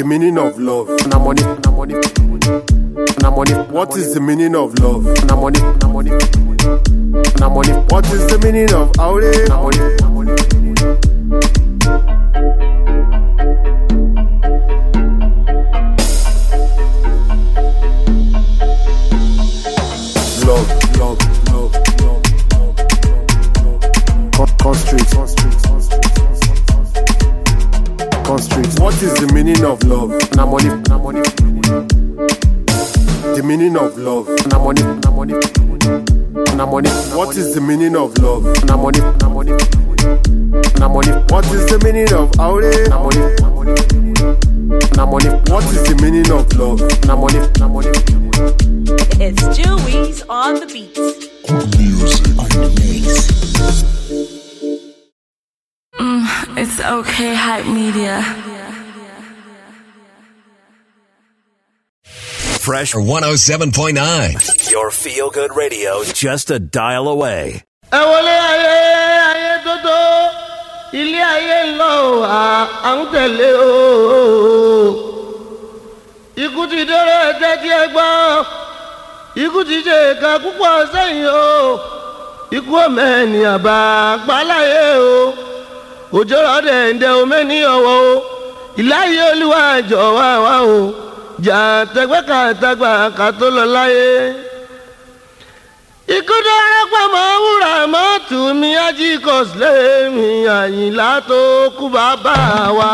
The 0.00 0.06
meaning 0.06 0.38
of 0.38 0.58
love. 0.58 0.88
Na 1.08 1.18
money, 1.18 1.42
na 1.42 1.70
money. 1.70 1.92
Na 3.20 3.30
money. 3.30 3.52
What 3.70 3.94
is 3.98 4.14
the 4.14 4.20
meaning 4.22 4.54
of 4.56 4.72
love? 4.78 5.04
Na 5.26 5.36
money, 5.36 5.60
na 5.60 5.88
money. 5.88 6.10
Na 7.38 7.50
money. 7.50 7.72
What 7.92 8.06
is 8.10 8.26
the 8.28 8.38
meaning 8.42 8.72
of 8.72 8.92
aure? 8.92 9.46
Na 9.48 9.60
money, 9.60 9.78
na 10.00 10.08
money. 10.08 11.50
Love, 20.46 20.68
love, 20.98 21.18
love, 21.52 21.74
love, 22.00 22.24
love, 22.50 22.76
love, 23.02 23.32
love. 23.64 23.80
Con- 24.32 24.56
Constrict, 24.58 25.10
constrict, 25.12 25.12
constrict, 25.12 25.12
constrict, 25.12 25.59
constrict. 28.40 28.76
Constrict. 28.76 28.80
What 28.80 29.02
is 29.02 29.14
the 29.14 29.32
meaning 29.34 29.64
of 29.64 29.82
love? 29.84 30.10
Na 30.36 30.46
money, 30.46 30.68
na 30.88 30.98
money. 30.98 31.20
The 33.36 33.42
meaning 33.44 33.76
of 33.76 33.96
love. 33.98 34.28
Na 34.48 34.58
money, 34.58 34.82
na 34.82 35.10
money. 35.10 35.34
Na 36.56 36.66
money. 36.66 36.90
What 37.16 37.36
is 37.36 37.54
the 37.54 37.60
meaning 37.60 37.96
of 37.96 38.16
love? 38.18 38.44
Na 38.64 38.76
money, 38.76 39.00
na 39.20 39.28
money. 39.28 39.52
Na 40.78 40.88
money. 40.88 41.12
What 41.28 41.44
is 41.52 41.66
the 41.66 41.78
meaning 41.84 42.12
of 42.12 42.30
aure? 42.38 42.88
Na 42.88 42.98
money, 43.02 43.20
na 43.40 43.50
money. 43.50 43.74
Na 44.96 45.06
money. 45.06 45.28
What 45.50 45.64
is 45.72 45.82
the 45.84 45.94
meaning 46.02 46.30
of 46.32 46.52
love? 46.56 46.80
Na 47.06 47.16
money, 47.16 47.40
na 47.58 47.68
money. 47.68 47.90
It's 49.20 49.42
Jewies 49.56 50.22
on 50.28 50.54
the 50.60 50.66
beat. 50.66 50.96
It's 56.56 56.80
okay, 56.80 57.34
hype 57.34 57.66
media. 57.66 58.22
Fresh 62.04 62.94
107.9. 62.94 64.70
Your 64.70 64.90
feel 64.90 65.30
good 65.30 65.54
radio 65.56 66.02
just 66.04 66.50
a 66.50 66.58
dial 66.58 67.08
away. 67.08 67.62
ẹ 67.92 67.98
wọlé 68.10 68.34
ayé 68.50 68.74
ayé 69.30 69.52
tótó 69.64 69.98
ilé 70.92 71.18
ayé 71.34 71.58
ń 71.66 71.76
lọ 71.80 71.92
o, 72.10 72.22
à 72.22 72.68
à 72.88 72.90
ń 72.96 73.00
tẹ̀lé 73.12 73.50
o. 73.58 73.70
ikú 76.44 76.62
ti 76.70 76.80
déré 76.90 77.16
ẹjẹ́ 77.30 77.54
tí 77.62 77.68
ẹ 77.80 77.84
gbọ́ 77.94 78.10
ikú 79.44 79.60
ti 79.68 79.76
ṣe 79.86 79.96
ìka 80.12 80.30
púpọ̀ 80.42 80.74
sẹ́yìn 80.92 81.26
o 81.26 81.48
ikú 82.56 82.72
ọmọ 82.84 83.02
ènìyàn 83.20 83.58
bá 83.66 83.78
gbáláyé 84.24 84.84
o 85.10 85.14
òjò 86.18 86.38
rọ̀dẹ̀ 86.46 86.82
ń 86.92 86.98
dẹ 87.02 87.08
omi 87.20 87.40
ní 87.50 87.58
ọ̀wọ́ 87.74 87.96
o 88.10 88.12
ìláyé 88.80 89.22
olúwa 89.32 89.62
jọ̀wọ́ 89.90 90.32
wa 90.44 90.54
o 90.76 90.78
jà 91.44 91.58
tẹgbẹ́ 91.94 92.26
kàtàgbà 92.28 92.92
ká 93.18 93.26
tó 93.38 93.46
lọ 93.56 93.64
láyé. 93.76 94.10
ikú 96.16 96.36
darapọ̀ 96.46 97.04
mọ́ 97.14 97.26
wúrà 97.44 97.74
mọ́tò 97.94 98.38
mi 98.60 98.70
ajíkọ̀s 98.86 99.48
lẹ́mí 99.62 100.26
àyìnlá 100.58 101.10
tó 101.28 101.38
kú 101.78 101.84
bàbá 101.94 102.36
wa. 102.78 102.92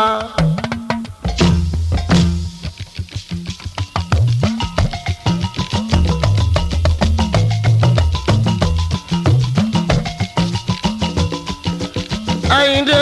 àyìndé 12.57 12.99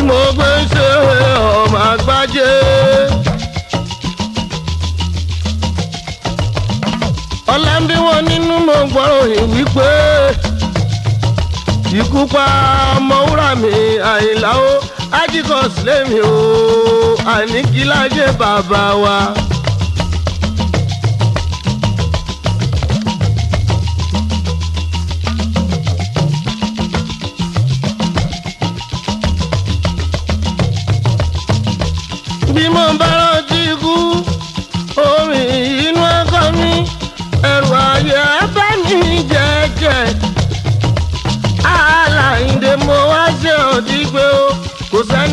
tí 0.00 0.06
mo 0.06 0.14
gbé 0.34 0.48
ń 0.62 0.66
ṣe 0.72 0.86
ọmọ 1.60 1.78
àgbájé. 1.92 2.50
ọ̀la 7.54 7.74
ń 7.80 7.84
bí 7.88 7.96
wọn 8.06 8.20
nínú 8.28 8.54
mo 8.66 8.76
gbọ́rọ̀ 8.90 9.22
yìí 9.32 9.44
wípé 9.52 9.88
ikú 12.00 12.20
pa 12.32 12.44
ọmọwúrà 12.96 13.48
mi 13.62 13.72
àyìnlá 14.12 14.50
ó 14.68 14.72
ajíkọ̀ 15.20 15.62
sílẹ̀ 15.74 16.00
mi 16.10 16.18
ó 16.20 16.36
àníkílájẹ́ 17.34 18.36
bàbá 18.40 18.82
wa. 19.02 19.16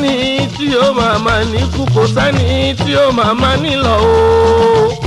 Sẹ́ni 0.08 0.48
tí 0.58 0.68
ó 0.76 0.94
máa 0.98 1.18
ma 1.26 1.34
níkú 1.52 1.84
kò 1.94 2.02
sẹ́ni 2.16 2.74
tí 2.84 2.92
ó 2.96 3.12
máa 3.18 3.34
ma 3.42 3.50
nílọ 3.64 3.96
o. 3.98 5.07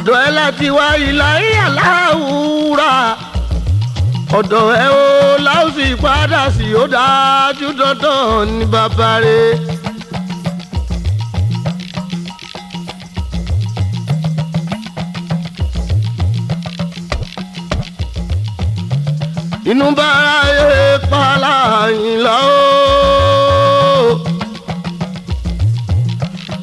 ọ̀dọ̀ 0.00 0.18
ẹ 0.26 0.28
láti 0.38 0.66
wá 0.76 0.86
ìlàyé 1.08 1.50
aláwùrà 1.66 2.92
ọ̀dọ̀ 4.38 4.66
ẹ 4.84 4.86
o 5.02 5.04
láòsì 5.46 5.86
padà 6.02 6.42
sí 6.56 6.66
ó 6.82 6.84
dájú 6.94 7.68
dandan 7.78 8.46
ní 8.58 8.64
bàbá 8.72 9.10
rẹ̀. 9.24 9.54
inú 19.70 19.90
bára 19.98 20.38
yé 20.58 20.98
pàlà 21.10 21.56
ìlà 22.10 22.36
o. 22.42 24.20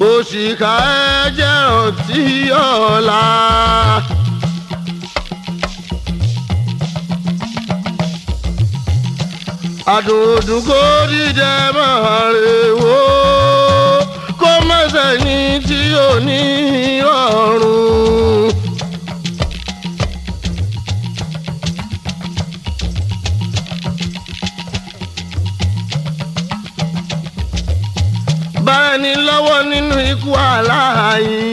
òṣìkà 0.10 0.72
ẹ 0.96 1.32
ọtí 2.08 2.24
ọ̀la. 2.68 3.24
àdùndùn 9.96 10.62
kò 10.68 10.82
dídẹ 11.12 11.54
máa 11.78 12.22
rè 12.42 12.58
wò 12.82 12.98
kó 14.42 14.50
má 14.68 14.80
sẹ́ni 14.94 15.38
tí 15.68 15.80
ò 16.06 16.10
ní 16.28 16.40
ọ̀run. 17.20 18.52
bára 28.66 28.94
ní 29.04 29.12
lọ́wọ́ 29.28 29.58
nínú 29.72 29.96
ikú 30.12 30.30
aláìlá 30.52 31.47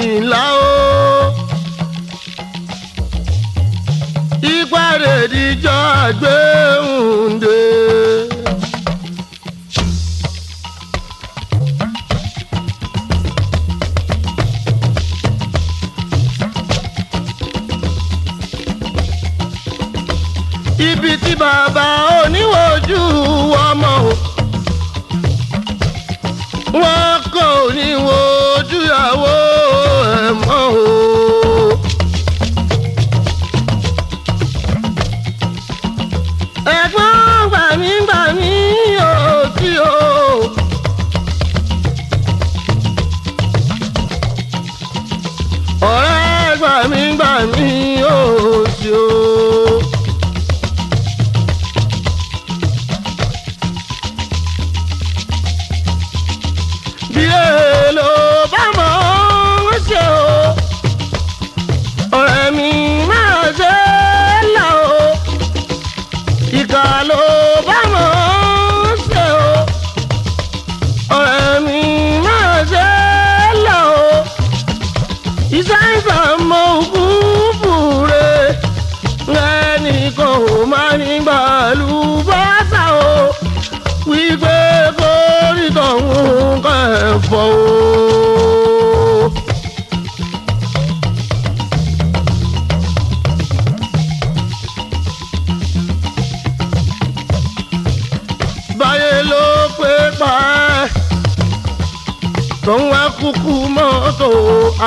tó 102.65 102.75
ń 102.79 102.83
wá 102.93 103.03
kúkú 103.21 103.55
mọ́tò 103.77 104.29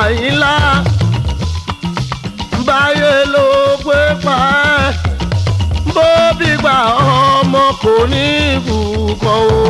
àyínlá. 0.02 0.56
Báyé 2.68 3.13
ló 3.34 3.46
gbé 3.84 4.00
pa 4.26 4.38
ẹ́. 4.84 4.96
Bó 5.96 6.08
bí 6.40 6.50
gba 6.62 6.76
ọmọ 7.40 7.63
kò 7.84 7.94
ní 8.12 8.24
ibùkọ́ 8.56 9.38
o. 9.56 9.62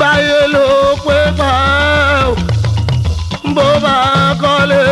Báyé 0.00 0.38
ló 0.54 0.66
gbé 1.02 1.18
pa 1.38 1.52
ẹ́ 2.20 2.34
bó 3.56 3.66
bá 3.84 3.96
kọ́lé 4.42 4.82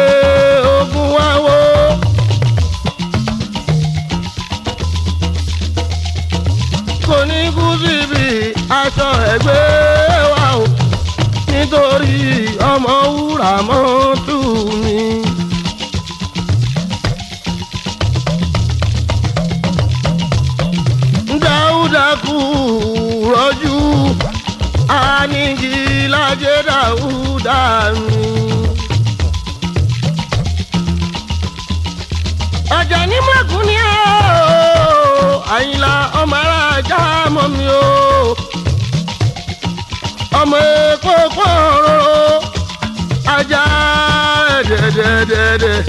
ọmọ 12.72 12.94
wúrà 13.14 13.52
mọ́tò 13.68 14.36
mi. 14.82 14.96
dáúdà 21.44 22.06
kú 22.24 22.36
rọ́jú 23.32 23.76
anigi 25.00 25.74
lájẹ́ 26.12 26.58
dáúdà 26.68 27.58
mi. 28.06 28.20
ọjà 32.78 33.00
ní 33.10 33.18
mọ̀kún 33.28 33.62
ni 33.68 33.76
ó 33.92 33.98
àyìnlá 35.54 35.94
ọmọ 36.20 36.36
ara 36.42 36.58
ajá 36.76 37.00
mọ́ 37.34 37.46
mi 37.54 37.64
o 37.82 37.86
ọmọ 40.40 40.56
èkó 40.90 41.14
pọ̀rọ̀ 41.36 42.00
ajá 43.42 43.62
ẹ̀dẹ̀dẹ̀dẹ̀dẹ̀. 44.58 45.82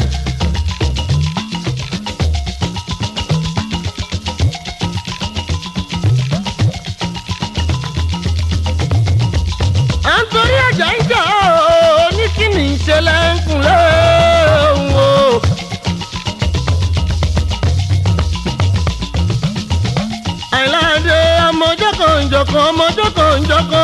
à 10.11 10.15
ń 10.21 10.23
torí 10.31 10.55
ẹ̀jẹ̀ 10.67 10.91
ìjà 10.99 11.21
ó 11.37 12.05
ní 12.17 12.25
kí 12.35 12.45
ni 12.55 12.63
ìṣẹ̀lẹ̀ 12.75 13.19
ń 13.33 13.35
kúnlẹ̀ 13.45 13.81
òun 14.67 14.87
o. 15.07 15.11
àìláde 20.57 21.17
ọmọjọ́kọ̀ 21.49 22.09
ń 22.19 22.23
jọ̀kọ̀ 22.31 22.59
ọmọjọ́kọ̀ 22.69 23.27
ń 23.39 23.41
jọ̀kọ̀ 23.49 23.83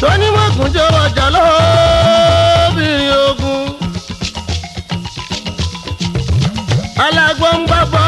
tó 0.00 0.10
ní 0.20 0.28
wọ́n 0.36 0.43
jẹ́ 0.74 0.86
ọjà 1.02 1.26
lóbìnrin 1.34 3.12
ogun. 3.28 3.66
alágbó 7.04 7.48
ń 7.58 7.60
gbàgbọ́ 7.68 8.06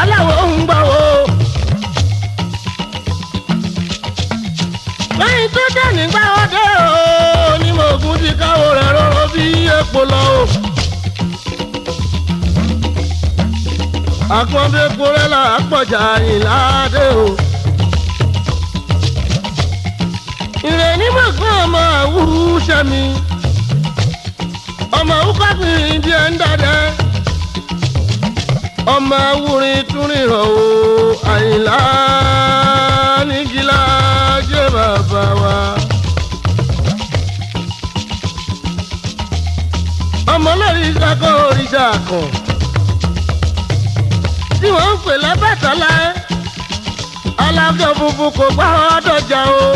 aláwọ̀ 0.00 0.42
ń 0.48 0.52
gbàwọ̀. 0.66 1.26
lẹ́yìn 5.20 5.48
tó 5.54 5.62
dẹ̀ 5.76 5.88
nígbà 5.96 6.22
ọdẹ 6.42 6.64
o 6.96 7.56
ní 7.62 7.68
mọ̀kùn 7.78 8.14
ti 8.22 8.30
káwọ́ 8.40 8.68
rẹ̀ 8.78 8.90
rọ́rọ́ 8.96 9.24
bí 9.32 9.44
epo 9.78 10.00
lọ 10.12 10.22
o. 10.38 10.40
àpọ̀nbẹ́pọ̀ 14.38 15.08
rẹ̀ 15.16 15.26
là 15.32 15.40
á 15.56 15.58
pọ̀jà 15.70 16.02
ìlàdé 16.32 17.04
o. 17.24 17.26
ìrẹ̀ 20.68 20.92
ní 21.00 21.06
mọ̀kàn 21.16 21.54
ọmọ 21.64 21.80
àwùrú 22.00 22.40
sẹ́mi. 22.66 23.02
Ọmọ 24.98 25.14
awúkọ́sìn 25.22 26.00
díẹ̀ 26.04 26.24
ń 26.30 26.32
dàdẹ́. 26.40 26.78
Ọmọ 28.94 29.16
awúrin 29.30 29.80
túnrin 29.90 30.24
rọ̀ 30.32 30.44
o 30.62 30.66
àyìnlá 31.32 31.78
nígilá 33.28 33.80
jẹ́ 34.50 34.64
bàbá 34.74 35.22
wa. 35.42 35.54
ọmọ 40.34 40.50
lórí 40.60 40.82
ìṣàkó 40.90 41.28
òrìṣà 41.48 41.84
kan 42.08 42.28
tí 44.60 44.68
wọ́n 44.76 44.92
ń 44.94 44.98
pè 45.04 45.12
lábàtàlá 45.24 45.92
alájọ 47.44 47.88
funfun 47.98 48.30
kò 48.38 48.46
gbá 48.56 48.66
ọdọjà 48.96 49.40
o 49.62 49.66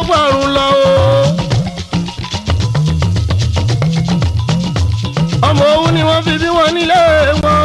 gbọ̀rùn 0.07 0.49
lọ 0.57 0.67
o. 0.85 0.95
ọmọ 5.49 5.65
òun 5.75 5.91
ni 5.95 6.03
wọ́n 6.09 6.21
fi 6.27 6.35
bí 6.43 6.49
wọn 6.57 6.69
nílé 6.77 7.01
wọn 7.45 7.65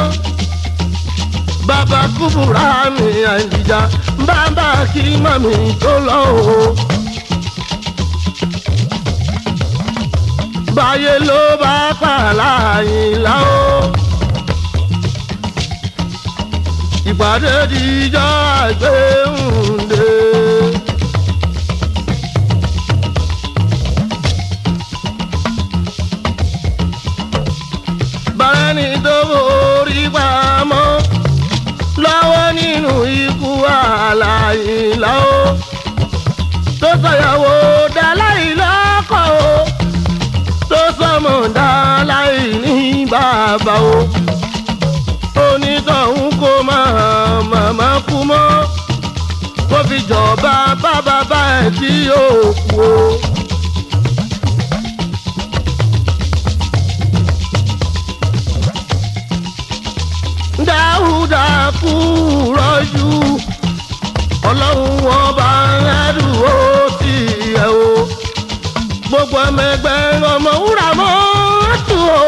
bàbá 1.68 2.00
kúbúrà 2.18 2.68
mi 2.98 3.08
àìjíjà 3.34 3.80
bàbá 4.28 4.68
kí 4.94 5.04
màmí 5.24 5.54
tó 5.82 5.94
lọ 6.08 6.20
o. 6.56 6.60
báyé 10.76 11.14
ló 11.28 11.42
bá 11.62 11.74
pààlà 12.02 12.50
àyìnlá 12.76 13.36
o. 13.60 13.70
ìpàdé 17.12 17.54
dijọ́ 17.72 18.30
àgbéhùndé. 18.64 20.06
bárẹ́ni 28.40 28.86
tó 29.06 29.16
borí 29.30 30.02
pamọ́ 30.16 30.86
lọ́wọ́ 32.04 32.46
nínú 32.58 32.94
ikú 33.24 33.52
àlàyìnlá 33.78 35.12
o. 35.36 35.40
tó 36.82 36.90
sọ̀yàwó 37.04 37.52
dáláì 37.96 38.46
lọ́kọ̀ 38.62 39.24
o. 39.50 39.54
tó 40.70 40.82
sọmọ 40.98 41.34
dáláì 41.58 42.38
ní 42.64 42.76
bàbá 43.12 43.74
o 43.94 43.96
kú 48.22 48.28
mọ́. 48.32 48.48
Kó 49.70 49.78
fi 49.90 49.98
jọba 50.10 50.54
bá 50.84 50.94
bàbá 51.08 51.42
ẹ̀ 51.64 51.70
tí 51.80 51.90
yóò 52.10 52.30
kú 52.70 52.80
o. 52.90 52.92
dáhùdà 60.68 61.72
kú 61.82 61.94
rọ́jú. 62.58 63.10
Ọlọ́run 64.50 64.94
wọn 65.06 65.26
bá 65.38 65.52
ẹ̀dùn 66.04 66.34
ó 66.54 66.56
ti 67.00 67.16
ẹ̀ 67.66 67.70
o. 67.86 67.90
Gbogbo 69.10 69.38
ọmọ 69.48 69.64
ẹgbẹ́ 69.74 70.00
ọmọ 70.34 70.52
wúrà 70.64 70.88
mọ́ 71.00 71.14
tù 71.88 71.98
o. 72.20 72.24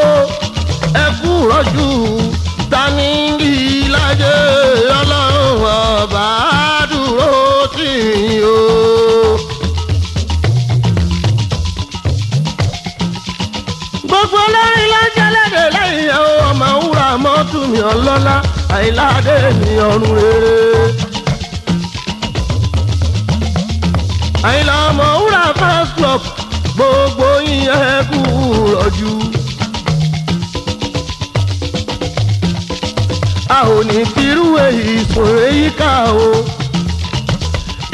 Ẹ 1.03 1.05
kú 1.19 1.31
rọ́jú 1.49 1.87
ènìyàn 17.83 17.99
lọ́lá 18.07 18.35
àyìnlá 18.75 19.05
adé 19.17 19.33
ènìyàn 19.49 19.89
ọ̀run 19.93 20.13
rere. 20.17 20.55
àyìnlá 24.47 24.75
ọmọ 24.89 25.05
wúrà 25.21 25.43
fans 25.59 25.89
club 25.97 26.21
gbogbo 26.75 27.27
yín 27.47 27.65
ẹ 27.79 27.83
rọ̀jú. 28.79 29.11
a 33.55 33.57
ò 33.75 33.77
ní 33.89 33.99
tirú 34.15 34.45
èyí 34.65 34.85
sòrè 35.13 35.45
yíká 35.59 35.91
o 36.27 36.29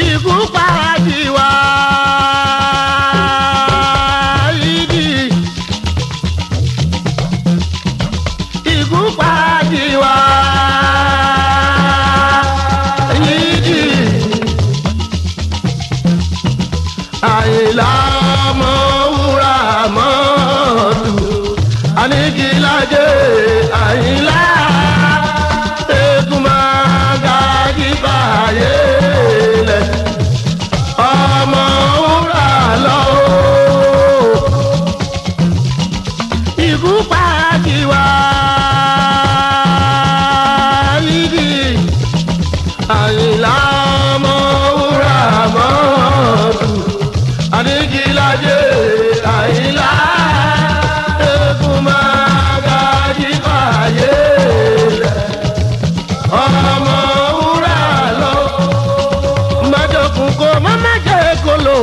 ikú 0.09 0.35
para 0.53 0.89
tiwa. 1.05 1.47
kòǹkò 60.37 60.49
má 60.65 60.73
má 60.83 60.93
jẹ́ 61.05 61.39
kolo 61.45 61.77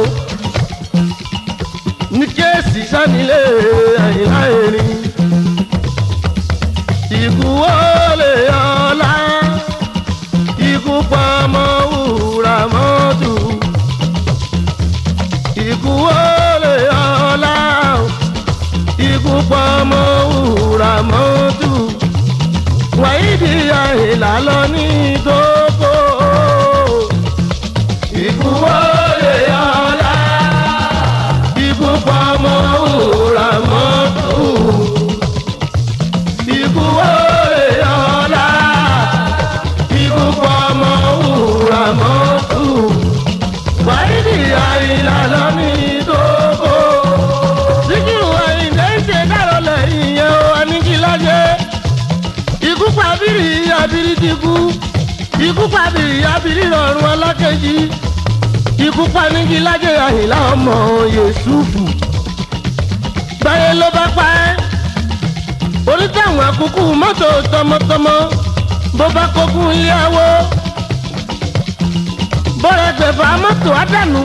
ní 2.19 2.27
kéèsì 2.37 2.81
sanilé 2.91 3.41
àyìnlá 4.05 4.41
erin 4.63 4.91
ikú 7.23 7.49
olè 8.11 8.33
ọlá 8.89 9.13
ikú 10.71 10.95
pamọ 11.11 11.65
wúrà 11.91 12.57
mọ́tò. 12.75 13.33
Ikú 15.69 15.93
olè 16.53 16.75
ọlá 17.31 17.55
ikú 19.11 19.33
pamọ 19.51 20.01
wúrà 20.31 20.93
mọ́tò. 21.11 21.71
Wàyí 23.01 23.31
di 23.43 23.53
àyìnlá 23.85 24.33
lọ 24.47 24.59
ní 24.75 24.87
tó. 25.27 25.39
Pàbírí 56.47 56.63
abiri 56.63 56.71
rọrùn 56.71 57.05
alákejì 57.11 57.91
ikú 58.87 59.05
panigi 59.15 59.59
lájẹ 59.67 59.93
àyìnlá 60.07 60.37
ọmọ 60.53 60.75
yẹsùfù 61.17 61.83
báyé 63.45 63.75
ló 63.75 63.87
bá 63.95 64.07
pa 64.17 64.23
ẹ́. 64.47 64.57
Onítàwọn 65.93 66.45
àkókò 66.49 66.83
mọ́tò 67.03 67.29
tọmọtọmọ 67.53 68.15
bó 68.99 69.07
bá 69.15 69.25
kókún 69.35 69.71
iléyàwó 69.73 70.27
bọ́rẹ̀ 72.63 72.93
gbẹ̀fà 72.99 73.27
mọ́tò 73.43 73.71
àdánù 73.83 74.21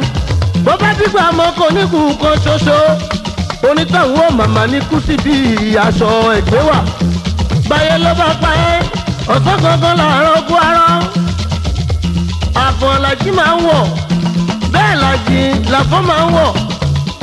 bó 0.65 0.71
bá 0.81 0.89
dìgbà 0.99 1.21
ọmọ 1.31 1.45
kò 1.59 1.65
ní 1.75 1.81
kú 1.91 1.99
kan 2.21 2.35
ṣoṣo. 2.45 2.77
Onítàwọn 3.69 4.25
ò 4.27 4.35
màmá 4.37 4.63
ní 4.71 4.79
kú 4.89 4.95
síbi 5.07 5.33
aṣọ 5.85 6.07
ẹ̀gbẹ́ 6.37 6.61
wà. 6.69 6.77
Báyé 7.69 7.97
ló 8.03 8.11
bá 8.19 8.27
pa 8.41 8.51
ẹ́ 8.73 8.85
ọ̀sán 9.33 9.57
gangan 9.63 9.95
làárọ̀ 9.99 10.41
kú 10.47 10.53
arọ́ 10.67 10.89
àfọ̀ 12.71 12.93
làjí 13.03 13.29
máa 13.39 13.53
ń 13.55 13.59
wọ̀. 13.67 13.83
Bẹ́ẹ̀ 14.73 14.93
làjí 15.03 15.39
làfọ́ 15.73 15.99
máa 16.09 16.23
ń 16.25 16.29
wọ̀. 16.35 16.49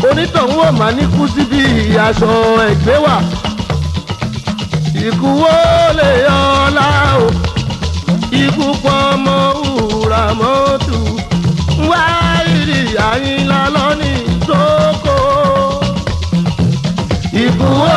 Onítọ̀hún 0.09 0.61
ò 0.69 0.71
máa 0.81 0.93
ní 0.97 1.05
kú 1.15 1.23
síbi 1.35 1.61
aṣọ 2.07 2.31
ẹ̀gbẹ́ 2.69 2.99
wà 3.05 3.17
ikú 5.07 5.29
wo 5.41 5.55
lè 5.99 6.11
yọ 6.27 6.39
ọ́lá 6.65 6.87
o. 7.25 7.27
Ikú 8.43 8.67
pọ̀ 8.83 8.97
ọmọ 9.13 9.37
òwúrà 9.81 10.23
mọ́tò. 10.41 10.97
Wá 11.89 12.03
ìrì 12.57 12.81
àyìnlá 13.11 13.61
lọ́ní 13.77 14.13
tókò 14.49 15.17
ikú 17.45 17.67
wo 17.81 17.95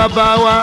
bàbá 0.00 0.26
wa. 0.44 0.56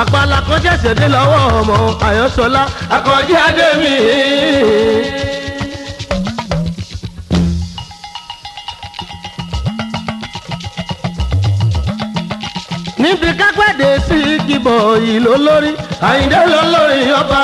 àpàlà 0.00 0.38
kan 0.46 0.58
ṣẹ̀ṣẹ̀ 0.64 0.94
dé 0.98 1.06
lọ́wọ́ 1.14 1.42
ọmọ 1.58 1.76
àyànṣọlá 2.08 2.62
akọ̀jí 2.96 3.34
adémi. 3.46 3.94
níbi 13.02 13.28
kápẹ́dé 13.40 13.88
sí 14.06 14.18
kíbọ̀ 14.46 14.78
ló 15.24 15.34
lórí 15.46 15.70
àyíndé 16.08 16.40
ló 16.52 16.60
lórí 16.74 17.00
ọba. 17.20 17.40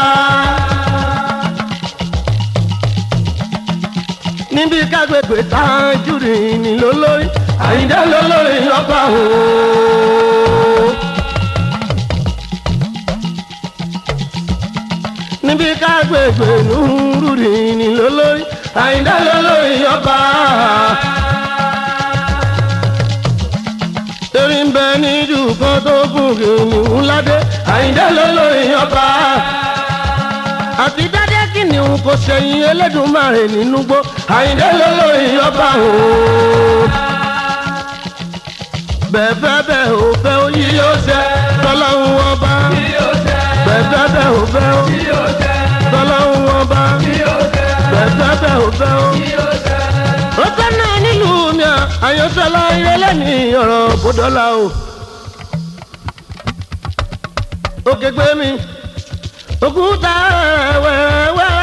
níbi 4.54 4.78
kágbègbè 4.92 5.38
tájúrì 5.52 6.34
ní 6.62 6.72
ló 6.82 6.90
lórí 7.02 7.26
àyíndé 7.66 7.98
lólórí 8.12 8.56
ọba 8.78 8.98
o. 9.20 9.22
níbi 15.46 15.66
kágbègbè 15.82 16.48
nùúrù 16.68 17.30
ni 17.78 17.86
lólórí 17.98 18.42
àyíndé 18.82 19.14
lólórí 19.26 19.76
ọba. 19.94 20.16
torí 24.32 24.58
ń 24.66 24.70
bẹ 24.74 24.86
níjú 25.02 25.40
kan 25.60 25.76
tó 25.86 25.94
gùn 26.12 26.30
kìíní 26.38 26.78
ńládé 27.00 27.36
àyíndé 27.74 28.04
lólórí 28.16 28.64
ọba. 28.84 29.04
àti 30.84 31.04
dáadé 31.14 31.40
kìnìún 31.54 31.98
kò 32.04 32.12
ṣẹ̀yìn 32.26 32.62
Elédùmarè 32.70 33.42
nínú 33.54 33.78
gbó 33.86 33.98
àyíndé 34.36 34.68
lólórí 34.80 35.28
ọba 35.48 35.68
o 35.88 37.03
bẹ́ẹ̀ 39.14 39.34
bẹ́ẹ̀ 39.68 39.82
ò 40.02 40.06
fẹ́ 40.22 40.34
ó 40.44 40.46
yí 40.56 40.64
yóò 40.78 40.92
ṣe 41.06 41.20
tọ́lọ́hún 41.64 42.12
ọba. 42.30 42.52
bẹ́ẹ̀ 43.66 43.82
bẹ́ẹ̀ 44.14 44.26
ò 44.38 44.42
fẹ́ 44.52 44.68
ó 44.78 44.82
tọ́lọ́hún 45.92 46.42
ọba. 46.60 46.82
bẹ́ẹ̀ 47.92 48.06
bẹ́ẹ̀ 48.18 48.54
ò 48.64 48.68
fẹ́ 48.78 48.92
ó. 50.42 50.46
tẹ́ 50.58 50.68
náà 50.78 50.94
nílùú 51.04 51.38
mi 51.58 51.64
à 51.72 51.74
àyànṣọ́lá 52.06 52.62
ìrẹ́lẹ̀ 52.78 53.12
ní 53.22 53.34
ọ̀rọ̀ 53.62 53.82
bọ́dọ́là 54.02 54.44
o. 54.60 54.64
òkè 57.90 58.08
gbé 58.16 58.26
mi 58.40 58.50
òkúta 59.66 60.12
wẹ́wẹ́ 60.84 61.53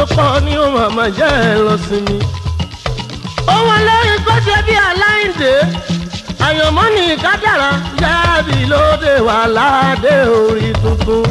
tó 0.00 0.06
pọ̀ 0.16 0.40
ní 0.44 0.52
ohun 0.64 0.82
àmà 0.86 1.04
jẹ́ 1.18 1.32
ẹ 1.50 1.52
lọ 1.66 1.74
sí 1.86 1.98
mi. 2.06 2.16
ohun 3.54 3.72
olórin 3.76 4.20
kò 4.26 4.34
ṣe 4.46 4.56
bí 4.66 4.74
aláìndé. 4.88 5.52
Àyànmọ́ 6.46 6.86
ní 6.94 7.04
kádàrá 7.24 7.70
jábì 8.00 8.56
lóde 8.72 9.12
wà 9.26 9.38
ládé 9.56 10.14
orí 10.42 10.68
tuntun. 10.82 11.26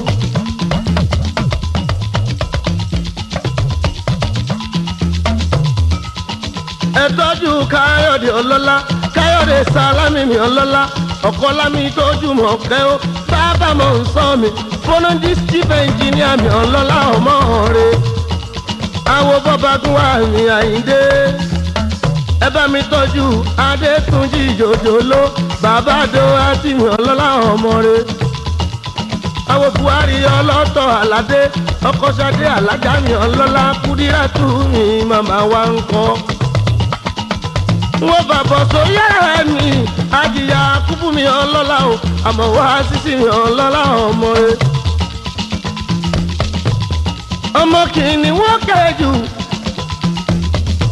ẹ 7.03 7.05
tọ́jú 7.17 7.51
káyọ̀dé 7.73 8.29
ọlọ́lá 8.39 8.75
káyọ̀dé 9.15 9.57
sálámì 9.73 10.21
mi 10.29 10.37
ọlọ́lá. 10.47 10.81
Ọ̀kọ́ 11.29 11.51
lámì 11.59 11.81
tójú 11.97 12.29
mọ̀ 12.39 12.53
kẹ́ 12.69 12.83
ó 12.93 12.95
bàbá 13.31 13.69
mọ̀ 13.79 13.91
ń 13.97 13.99
sọ 14.13 14.23
mi. 14.41 14.49
Fọlọ́ndì 14.85 15.31
chief 15.49 15.69
engineer 15.81 16.33
mi 16.41 16.49
ọlọ́lá 16.61 16.97
ọmọ 17.15 17.33
rẹ̀ 17.75 17.91
àwo 19.15 19.35
bọ́ba 19.45 19.71
tún 19.83 19.93
wà 19.97 20.07
ní 20.33 20.41
àyíndé 20.57 20.99
ẹ 22.45 22.47
bá 22.55 22.63
mi 22.73 22.79
tọ́jú 22.91 23.25
adétúnjì 23.67 24.43
jòjòló 24.59 25.21
bàbá 25.63 25.95
do 26.13 26.23
àti 26.47 26.69
mi 26.77 26.85
ọlọ́lá 26.95 27.27
ọmọ 27.51 27.71
rẹ̀ 27.85 28.01
àwo 29.53 29.67
buhari 29.77 30.17
ọlọ́tọ̀ 30.39 30.85
aládé 31.01 31.41
ọkọ̀ṣadé 31.89 32.45
alájà 32.57 32.93
mi 33.05 33.13
ọlọ́lá 33.25 33.63
kúdírátù 33.83 34.45
mi 34.71 34.83
màmá 35.09 35.37
wa 35.51 35.61
ń 35.73 35.75
kọ́. 35.91 36.07
Wọ́n 38.07 38.23
bàbọ̀ 38.29 38.59
sóyè 38.71 39.07
mi 39.53 39.67
àjìyà 40.21 40.61
kúkú 40.87 41.07
mi 41.15 41.23
ọlọ́lá 41.41 41.77
o 41.91 41.93
àmọ́ 42.27 42.47
wá 42.55 42.65
sísì 42.87 43.13
ọlọ́lá 43.45 43.81
ọmọ 44.07 44.27
rẹ̀. 44.41 44.55
Ọmọ 47.61 47.79
kìíní 47.93 48.29
wọ́n 48.39 48.59
kéré 48.67 48.91
jù 48.99 49.11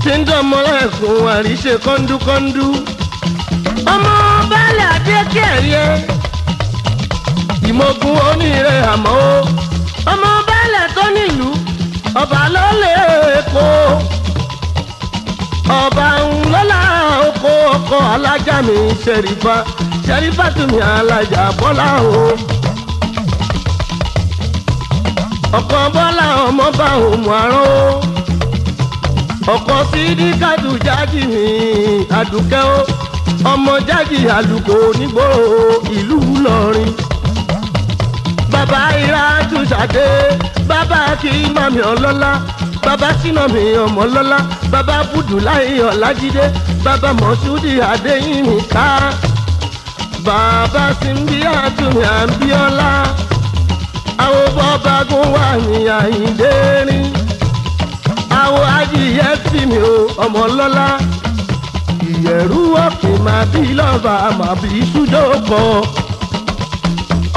tí 0.03 0.11
ń 0.17 0.21
dánmọ́ 0.27 0.59
ẹ̀kún 0.81 1.15
àríṣe 1.35 1.73
kọ́ńdúkọ́ńdú. 1.85 2.65
ọmọ 3.93 4.13
baálẹ̀ 4.51 4.89
adékẹ́rẹ́ 4.95 5.87
ìmọ̀gùn 7.69 8.15
oníire 8.29 8.75
àmọ́ 8.93 9.15
ọmọ 10.11 10.29
baálẹ̀ 10.49 10.87
tó 10.95 11.03
nílùú 11.15 11.49
ọba 12.21 12.41
ló 12.53 12.65
lè 12.81 12.93
kó. 13.53 13.65
ọba 15.81 16.07
ń 16.25 16.29
lọ́la 16.53 16.79
oko 17.27 17.51
ọkọ̀ 17.75 17.99
alájà 18.13 18.55
mi 18.67 18.75
ṣẹ̀rífà 19.03 19.55
ṣẹ̀rífà 20.05 20.45
tún 20.55 20.67
mi 20.71 20.79
alájà 20.97 21.43
bọ́lá 21.59 21.87
o 22.21 22.23
ọkọ 25.57 25.79
bọ́lá 25.95 26.27
ọmọ 26.47 26.65
bá 26.79 26.89
òmù 27.09 27.29
àrán 27.41 27.65
o 27.75 27.89
ọkọ 29.53 29.75
sídìí 29.91 30.29
kádù 30.41 30.69
jágì 30.85 31.21
ní 31.31 31.43
àdùkẹ́ 32.19 32.61
o 32.75 32.79
ọmọ 33.51 33.73
jágì 33.87 34.19
àlùkò 34.37 34.75
nígboro 34.99 35.41
ìlú 35.97 36.17
Ìlọrin 36.35 36.91
bàbá 38.51 38.81
ìrájú 39.03 39.57
ṣàdé 39.71 40.07
bàbá 40.69 40.99
kí 41.21 41.31
mami 41.55 41.81
ọlọ́lá 41.91 42.31
bàbá 42.85 43.09
sínàmì 43.21 43.61
ọmọlọ́lá 43.85 44.39
bàbá 44.71 44.95
bùdùláì 45.11 45.67
ọ̀làjídé 45.89 46.45
bàbá 46.85 47.09
mọ̀ṣúdì 47.21 47.71
adéyìnmí 47.91 48.57
ká 48.73 48.85
bàbá 50.25 50.83
simbi 50.99 51.37
àtúnyà 51.63 52.13
ń 52.27 52.29
bí 52.39 52.47
ọlá 52.65 52.89
àwọn 54.26 54.47
bọ́ba 54.57 54.95
gún 55.09 55.26
wà 55.36 55.45
ní 55.65 55.78
àyíndé 55.99 56.51
rìn 56.88 57.05
àwọn 58.41 58.63
adìyẹ 58.80 59.30
tì 59.49 59.59
mí 59.70 59.78
o 59.93 59.95
ọmọ 60.24 60.41
lọ́lá 60.57 60.88
ìyẹ̀rú 62.11 62.59
ọ̀kìn 62.86 63.18
máa 63.26 63.43
bí 63.51 63.61
lọ́ba 63.80 64.13
máa 64.39 64.55
bí 64.61 64.70
súdòkọ. 64.91 65.59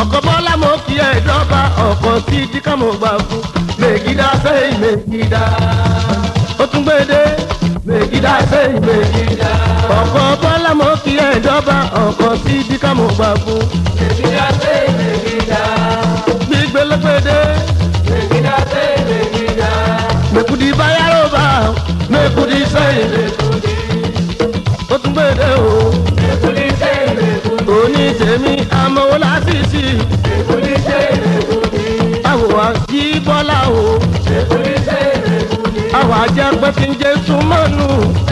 ọkọ̀ 0.02 0.18
bọ́lá 0.26 0.52
mo 0.62 0.70
kí 0.86 0.94
ẹ 1.08 1.10
dọ́ba 1.28 1.60
ọkọ̀ 1.88 2.12
tí 2.28 2.38
díkà 2.52 2.72
mo 2.80 2.88
gbà 3.00 3.10
fún 3.26 3.42
mègídá 3.80 4.28
sẹ́yìn 4.42 4.74
mègídá. 4.82 5.42
ó 6.62 6.64
tún 6.70 6.82
gbédé 6.86 7.22
mègídá 7.88 8.32
sẹ́yìn 8.50 8.80
mègídá. 8.86 9.50
ọkọ̀ 9.98 10.74
mo 10.80 10.88
kí 11.04 11.12
ẹ 11.26 11.30
dọ́ba 11.46 11.76
ọkọ̀ 12.04 12.30
tí 12.44 12.56
díkà 12.68 12.90
mo 12.98 13.06
gbà 13.16 13.28
fún 13.42 13.62
mègídá 13.98 14.46
sẹ́yìn 14.60 14.92
mègídá. 14.98 15.29
ṣe 22.72 22.84
ìlè 23.02 23.22
kùdí. 23.38 23.72
ó 24.92 24.96
tún 25.02 25.12
gbèdé 25.14 25.48
o. 25.68 25.72
èkúdí 26.30 26.66
ṣe 26.80 26.90
ìlè 27.10 27.28
kùdí. 27.44 27.64
òní 27.78 28.04
tèmi 28.20 28.54
amọ̀wó 28.82 29.16
láti 29.24 29.56
sí. 29.70 29.84
èkúdí 30.36 30.74
ṣe 30.86 30.98
ìlè 31.14 31.32
kùdí. 31.48 31.84
àwọ̀ 32.30 32.48
wa 32.56 32.66
o. 33.82 33.84
èkúdí 34.38 34.74
ṣe 34.86 34.98
ìlè 35.16 35.36
kùdí. 35.50 35.80
àwọ̀ 35.98 36.16
ajá 36.24 36.46
pé 36.60 36.68
kí 36.78 36.86
n 36.90 36.92
jẹ́ 37.00 37.14
súnmọ́nù. 37.26 37.88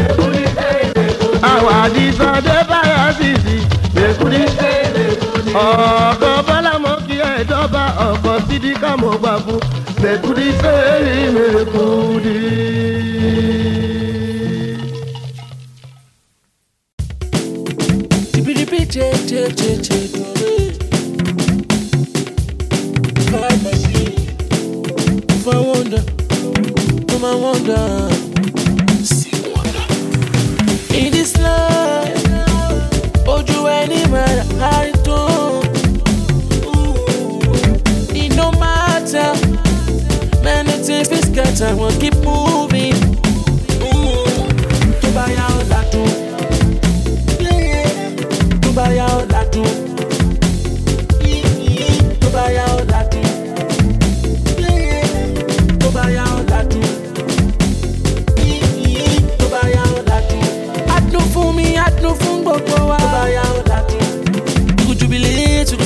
èkúdí 0.07 0.45
ṣe 0.57 0.69
ìlè 0.87 1.05
kùdí. 1.21 1.39
àwọ̀ 1.53 1.73
àdìsàn 1.85 2.37
dé 2.47 2.57
báyà 2.71 3.03
sì 3.19 3.29
sí. 3.45 3.57
èkúdí 4.07 4.43
ṣe 4.57 4.71
ìlè 4.87 5.05
kùdí. 5.23 5.51
ọ̀ọ́dọ̀ 5.67 6.35
bọ́lá 6.49 6.73
mọ́ 6.85 6.95
kí 7.07 7.17
ẹ̀dọ́ba 7.35 7.83
ọ̀pọ̀ 8.09 8.35
sídìí 8.47 8.75
mekudi. 11.35 12.39
Scatter, 41.59 41.77
we'll 41.77 42.01
keep 42.01 42.15
moving. 42.25 42.68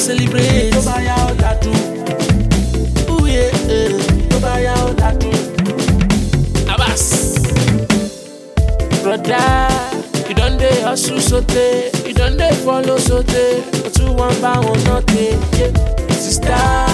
Celebrate. 0.07 0.70
Tó 0.72 0.80
bá 0.86 0.96
yá 1.07 1.14
ó 1.26 1.30
ládùn. 1.42 1.76
Ooh, 3.11 3.26
yeah, 3.26 3.70
eh. 3.70 3.92
Tó 4.30 4.36
bá 4.42 4.55
yá 4.59 4.74
ó 4.74 4.88
ládùn. 5.00 5.34
Abas. 6.68 7.34
Brother, 9.03 9.68
you 10.28 10.34
don 10.34 10.59
dey 10.59 10.80
hustle 10.82 11.20
sote, 11.20 11.90
you 12.07 12.14
don 12.14 12.36
dey 12.36 12.53
follow 12.64 12.98
sote, 12.98 13.62
o 13.84 13.88
tún 13.94 14.16
wọn 14.16 14.32
bá 14.42 14.53
wọn 14.62 14.78
nọte. 14.86 15.36
Sista, 16.11 16.86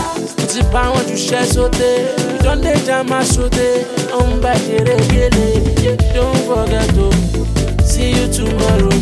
o 0.43 0.47
ti 0.47 0.61
bá 0.73 0.83
wọn 0.93 1.05
juṣẹ́ 1.09 1.45
sote, 1.55 1.91
you 2.33 2.39
don 2.43 2.61
dey 2.63 2.77
jama 2.87 3.25
sote, 3.25 3.85
ó 4.13 4.21
ń 4.25 4.41
bá 4.43 4.53
ṣeré 4.55 4.97
gele. 5.13 5.49
Don't 6.15 6.37
forget 6.47 6.91
o, 6.99 7.11
see 7.85 8.11
you 8.17 8.27
tomorrow, 8.33 8.93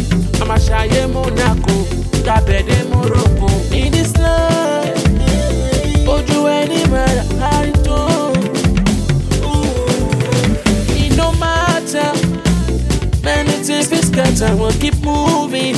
àmàṣàyé 0.43 1.07
Monaco, 1.15 1.75
dàbẹ̀dẹ̀ 2.27 2.83
Morocco. 2.93 3.49
In 3.81 3.89
this 3.95 4.13
life, 4.25 5.05
ojú 6.15 6.39
ẹni 6.59 6.81
mẹ́ra. 6.93 7.25
It 11.03 11.13
no 11.21 11.29
matter. 11.43 12.11
Many 13.27 13.55
things 13.67 13.87
fit 13.91 14.05
scatter, 14.09 14.51
we'll 14.57 14.77
keep 14.83 14.97
moving. 15.05 15.77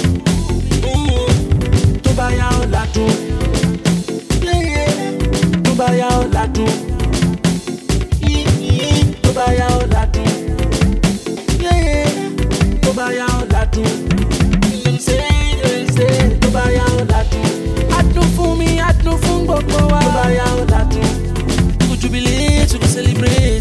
Go 21.88 21.96
jubilate, 21.96 22.72
we 22.72 22.78
go 22.78 22.86
celebrate. 22.86 23.57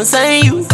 You 0.00 0.06
say 0.06 0.40
you, 0.40 0.64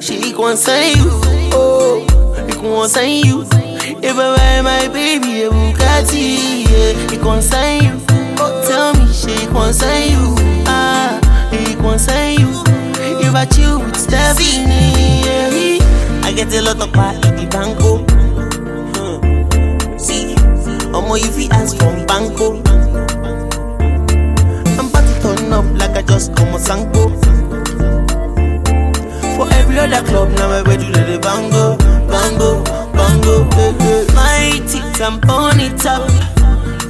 she 0.00 0.32
say 0.56 0.94
you. 0.94 1.10
Oh, 1.52 2.06
you 2.48 2.54
can 2.54 2.88
say 2.88 3.20
you. 3.20 3.42
If 3.42 4.16
I 4.16 4.36
buy 4.36 4.60
my 4.62 4.88
baby 4.88 5.42
a 5.42 5.50
Bugatti, 5.50 6.64
yeah, 6.64 7.10
he 7.10 7.18
concern 7.18 7.84
you. 7.84 8.00
Oh, 8.38 8.64
tell 8.66 8.94
me, 8.94 9.12
she 9.12 9.46
concern 9.48 10.08
you. 10.08 10.34
Ah, 10.66 11.20
he 11.52 11.74
concern 11.74 12.40
you. 12.40 12.62
If 13.20 13.34
I 13.34 13.44
chill 13.44 13.80
with 13.80 13.94
Stephanie, 13.94 15.20
yeah, 15.20 16.24
I 16.24 16.32
get 16.34 16.50
a 16.54 16.62
lot 16.62 16.80
of 16.80 16.90
part 16.94 17.16
in 17.26 17.36
the 17.36 17.46
banco. 17.46 17.98
Hmm. 18.94 19.98
See, 19.98 20.34
Omo, 20.96 21.18
if 21.18 21.36
he 21.36 21.50
ask 21.50 21.76
from 21.76 22.06
banco, 22.06 22.62
I'm 24.78 24.88
about 24.88 25.04
to 25.06 25.20
turn 25.20 25.52
up 25.52 25.66
like 25.78 25.90
I 25.90 26.00
just 26.00 26.34
come 26.34 26.54
a 26.54 26.58
sanko. 26.58 27.43
Every 29.76 29.92
other 29.92 30.06
club, 30.06 30.30
now 30.38 30.50
I 30.50 30.62
ready 30.62 30.86
to 30.86 31.00
the 31.00 31.18
bango, 31.18 31.76
bango, 32.06 32.62
bango. 32.94 33.42
eh, 33.58 33.74
eh. 33.80 34.06
My 34.14 34.60
tits 34.68 35.00
and 35.00 35.20
burn 35.20 35.58
it 35.58 35.84
up, 35.84 36.08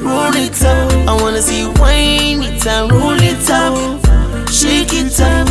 roll 0.05 0.37
it 0.37 0.63
up. 0.63 0.93
I 1.09 1.17
wanna 1.19 1.41
see 1.41 1.61
you 1.61 1.73
wind 1.81 2.45
it 2.45 2.67
and 2.67 2.93
roll 2.93 3.17
it 3.17 3.49
up, 3.49 3.73
shake 4.51 4.93
it 4.93 5.19
up. 5.19 5.49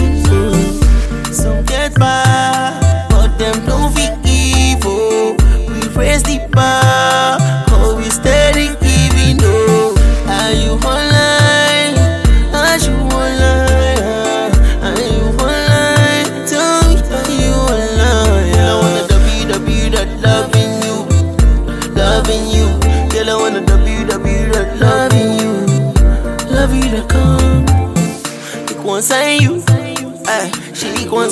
Some 1.33 1.65
get 1.65 1.95
by, 1.95 3.07
but 3.09 3.35
them 3.39 3.65
don't 3.65 3.91
fit 3.95 4.13
evil. 4.27 5.33
We 5.73 5.87
raise 5.97 6.21
the 6.21 6.37
bar, 6.51 7.02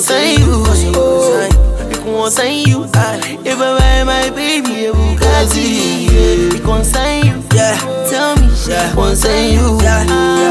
say 0.02 0.34
you. 0.36 0.64
Oh, 0.66 2.30
you 2.34 2.62
you, 2.64 2.86
ay. 2.94 3.38
If 3.44 3.58
I 3.58 3.78
buy 3.78 4.04
my 4.04 4.30
baby 4.30 4.86
a 4.86 4.92
Bugatti, 4.92 6.06
yeah, 6.10 6.50
you 6.52 6.60
say 6.84 7.22
you, 7.22 7.42
yeah. 7.54 7.78
Tell 8.10 8.34
me, 8.36 8.48
can 8.94 9.16
say 9.16 9.52
you, 9.54 9.78
yeah, 9.80 10.04
yeah. 10.04 10.41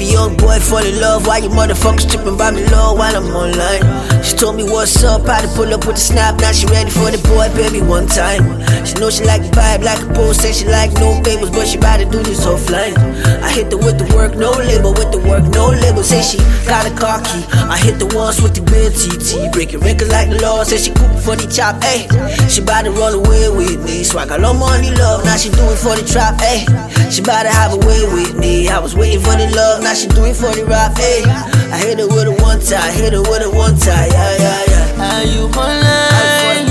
A 0.00 0.04
young 0.04 0.36
boy 0.36 0.58
fall 0.58 0.84
in 0.84 0.98
love, 1.00 1.26
why 1.26 1.38
you 1.38 1.48
motherfuckers 1.48 2.10
tripping 2.10 2.36
by 2.36 2.50
me 2.50 2.64
low 2.66 2.94
while 2.94 3.14
I'm 3.14 3.28
online? 3.36 3.84
She 4.24 4.34
told 4.36 4.56
me 4.56 4.64
what's 4.64 5.02
up, 5.04 5.26
how 5.26 5.40
to 5.40 5.48
pull 5.48 5.72
up 5.72 5.86
with 5.86 5.96
the 5.96 6.00
snap. 6.00 6.40
Now 6.40 6.52
she 6.52 6.66
ready 6.66 6.90
for 6.90 7.10
the 7.10 7.20
boy, 7.28 7.48
baby, 7.54 7.80
one 7.80 8.06
time. 8.06 8.42
She 8.84 8.94
know 8.94 9.10
she 9.10 9.24
like 9.24 9.42
the 9.42 9.52
vibe, 9.52 9.84
like 9.84 10.00
a 10.00 10.08
post, 10.14 10.40
say 10.40 10.52
she 10.52 10.64
like 10.66 10.92
no 10.94 11.20
favors, 11.22 11.50
but 11.50 11.66
she 11.66 11.76
about 11.78 12.00
to 12.00 12.06
do 12.06 12.22
this 12.22 12.44
offline. 12.46 12.96
I 13.42 13.50
hit 13.50 13.70
the 13.70 13.76
with 13.76 13.98
the 13.98 14.08
work, 14.16 14.36
no 14.36 14.50
label, 14.52 14.92
with 14.92 15.12
the 15.12 15.20
work, 15.20 15.44
no 15.52 15.68
label. 15.68 16.02
Say 16.02 16.22
she 16.22 16.38
got 16.64 16.88
a 16.88 16.92
car 16.96 17.20
key. 17.20 17.44
I 17.68 17.76
hit 17.78 17.98
the 17.98 18.08
ones 18.16 18.40
with 18.40 18.54
the 18.56 18.64
real 18.72 18.90
TT, 18.90 19.52
breaking 19.52 19.80
records 19.80 20.10
like 20.10 20.30
the 20.30 20.40
law. 20.40 20.64
Say 20.64 20.78
she 20.78 20.90
coop 20.92 21.12
for 21.20 21.36
the 21.36 21.44
chop, 21.48 21.76
ayy. 21.84 22.08
She 22.48 22.62
about 22.62 22.84
to 22.84 22.90
run 22.92 23.14
away 23.14 23.48
with 23.48 23.84
me, 23.84 24.04
so 24.04 24.18
I 24.18 24.26
got 24.26 24.40
no 24.40 24.54
money, 24.54 24.90
love. 24.96 25.24
Now 25.24 25.36
she 25.36 25.50
do 25.50 25.64
it 25.68 25.78
for 25.78 25.96
the 25.96 26.04
trap, 26.04 26.40
ayy. 26.40 26.64
She 27.12 27.20
about 27.20 27.44
to 27.44 27.52
have 27.52 27.72
a 27.72 27.80
way 27.84 28.00
with 28.12 28.36
me. 28.36 28.68
I 28.68 28.78
was 28.78 28.94
waiting 28.94 29.20
for 29.20 29.36
the 29.36 29.48
love, 29.56 29.82
now 29.82 29.89
she 29.94 30.06
do 30.08 30.24
it 30.24 30.36
for 30.36 30.52
the 30.54 30.64
rap, 30.66 30.94
ayy. 30.96 31.26
I 31.72 31.78
hit 31.78 31.98
her 31.98 32.06
with 32.06 32.28
a 32.28 32.32
one 32.42 32.60
time, 32.60 32.92
hit 32.94 33.12
her 33.12 33.20
with 33.22 33.42
a 33.42 33.50
one 33.50 33.76
time, 33.76 34.10
yeah, 34.10 34.36
yeah, 34.38 34.64
yeah. 34.70 35.18
Are 35.18 35.24
you 35.24 35.46
online? 35.58 36.66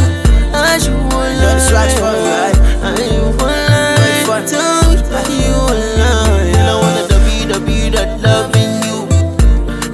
Are 0.55 0.77
you 0.79 0.93
online? 1.11 1.39
Know 1.41 1.53
the 1.53 1.59
swag's 1.59 1.93
fun, 1.99 2.15
right? 2.15 2.55
Are 2.83 2.99
you 3.01 3.21
online? 3.43 4.47
Tell 4.47 4.87
me, 4.87 4.95
are 5.03 5.29
you 5.29 5.51
online? 5.67 6.53
Girl, 6.53 6.69
I 6.69 6.75
wanna 6.79 7.03
www 7.11 7.91
dot 7.91 8.11
loving 8.21 8.73
you, 8.87 8.97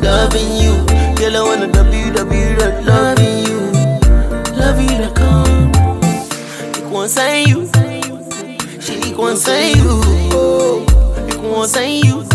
loving 0.02 0.52
you. 0.62 0.74
Girl, 1.18 1.36
I 1.36 1.42
wanna 1.42 1.68
www 1.68 2.58
dot 2.60 2.76
loving 2.86 3.38
you, 3.48 3.60
love 4.60 4.80
you 4.80 5.10
come. 5.14 5.72
You 6.76 6.84
can 6.92 7.08
say 7.10 7.44
you, 7.46 7.66
she 8.80 8.96
can 9.14 9.36
say 9.38 9.74
you. 9.74 10.02
You 11.28 11.36
can 11.42 11.68
say 11.68 12.00
you. 12.00 12.35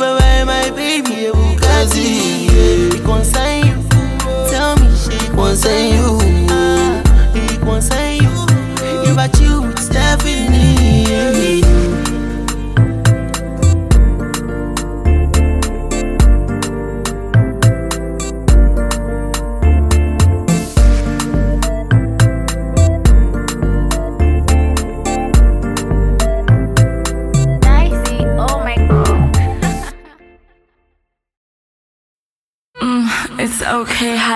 If 0.00 0.04
I 0.04 0.44
my 0.44 0.70
baby 0.76 1.26
a 1.26 1.32
Bugatti, 1.32 2.46
yeah, 2.46 2.96
you 2.96 3.02
can 3.02 3.24
you. 3.66 3.82
Tell 4.48 4.76
me, 4.76 4.96
she 4.96 5.28
can 5.30 5.56
say 5.56 5.96
you. 5.96 6.47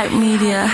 Hype 0.02 0.18
media. 0.18 0.66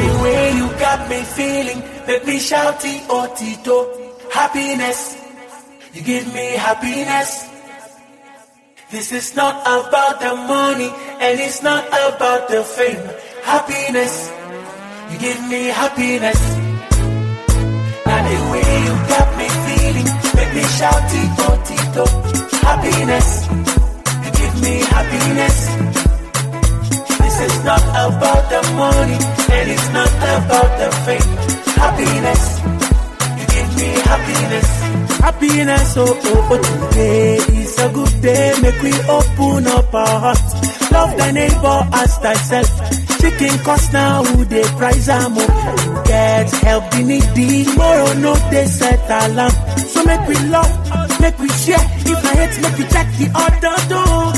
The 0.00 0.22
way 0.22 0.52
you 0.56 0.68
got 0.78 1.08
me 1.08 1.22
feeling, 1.22 1.80
make 2.06 2.24
me 2.26 2.36
shouty 2.38 3.04
oh 3.08 3.26
Tito. 3.36 3.76
Happiness, 4.30 5.16
you 5.94 6.02
give 6.02 6.26
me 6.34 6.56
happiness. 6.56 7.48
This 8.90 9.12
is 9.12 9.36
not 9.36 9.60
about 9.62 10.20
the 10.20 10.34
money, 10.34 10.90
and 11.20 11.40
it's 11.40 11.62
not 11.62 11.86
about 11.88 12.48
the 12.48 12.62
fame. 12.64 13.04
Happiness, 13.44 14.30
you 15.10 15.18
give 15.18 15.40
me 15.48 15.62
happiness. 15.80 16.40
And 18.12 18.22
the 18.30 18.38
way 18.52 18.70
you 18.86 18.94
got 19.12 19.28
me 19.38 19.46
feeling, 19.66 20.08
make 20.36 20.52
me 20.58 20.64
shouty 20.78 21.22
oh 21.44 21.56
Tito. 21.66 22.04
Happiness, 22.66 23.28
you 24.24 24.30
give 24.40 24.54
me 24.64 24.74
happiness. 24.94 25.56
This 27.22 27.36
is 27.46 27.64
not 27.64 27.82
about 28.06 28.42
the 28.52 28.62
money, 28.76 29.18
and 29.56 29.70
it's 29.74 29.88
not 29.98 30.12
about 30.36 30.70
the 30.80 30.88
fame. 31.04 31.30
Happiness, 31.82 32.42
you 33.38 33.46
give 33.54 33.70
me 33.80 33.88
happiness. 34.10 34.68
Happiness, 35.20 35.94
oh, 35.96 36.20
oh, 36.24 36.48
oh, 36.52 36.88
today 36.90 37.36
is 37.36 37.78
a 37.78 37.88
good 37.92 38.22
day. 38.22 38.54
Make 38.62 38.82
we 38.82 38.92
open 39.08 39.66
up 39.66 39.94
our 39.94 40.20
hearts. 40.24 40.90
Love 40.90 41.16
thy 41.16 41.30
neighbor 41.30 41.80
as 41.92 42.16
thyself. 42.18 43.09
Chicken 43.20 43.58
cost 43.64 43.92
now, 43.92 44.24
who 44.24 44.44
they 44.44 44.62
price 44.80 45.08
am 45.08 45.36
up. 45.38 46.04
Get 46.06 46.50
help 46.66 46.90
the 46.90 47.02
needy. 47.02 47.64
Tomorrow 47.64 48.12
no 48.14 48.34
they 48.50 48.66
set 48.66 49.00
alarm. 49.10 49.52
So 49.92 50.04
make 50.04 50.26
we 50.28 50.34
love, 50.48 51.20
make 51.20 51.38
we 51.38 51.48
share. 51.48 51.84
If 52.12 52.24
I 52.24 52.32
hate, 52.40 52.56
make 52.62 52.78
we 52.78 52.84
check 52.94 53.08
the 53.20 53.28
other 53.34 53.76
door. 53.92 54.32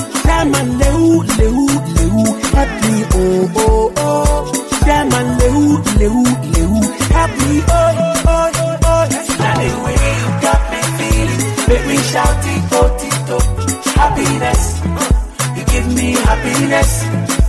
and 0.58 0.70
lehu, 0.80 1.22
lehu, 1.38 1.64
lehu, 1.96 2.22
help 2.54 2.72
me, 2.84 2.96
oh, 3.14 3.52
oh, 3.56 3.92
oh. 3.96 4.52
Shama 4.84 5.20
lehu, 5.40 5.64
lehu, 6.00 6.22
lehu, 6.54 6.78
help 7.14 7.30
me, 7.42 7.62
oh, 7.68 8.22
oh, 8.26 8.78
oh. 8.84 9.04
Standing 9.32 9.76
way 9.84 9.98
you 10.18 10.28
got 10.42 10.60
me 10.72 10.80
feeling. 10.98 11.40
Make 11.68 11.84
me 11.86 11.96
shout 12.10 12.44
it, 12.52 12.62
oh, 12.72 13.42
Happiness, 14.00 14.62
you 15.56 15.64
give 15.72 15.86
me 15.94 16.08
happiness 16.26 17.41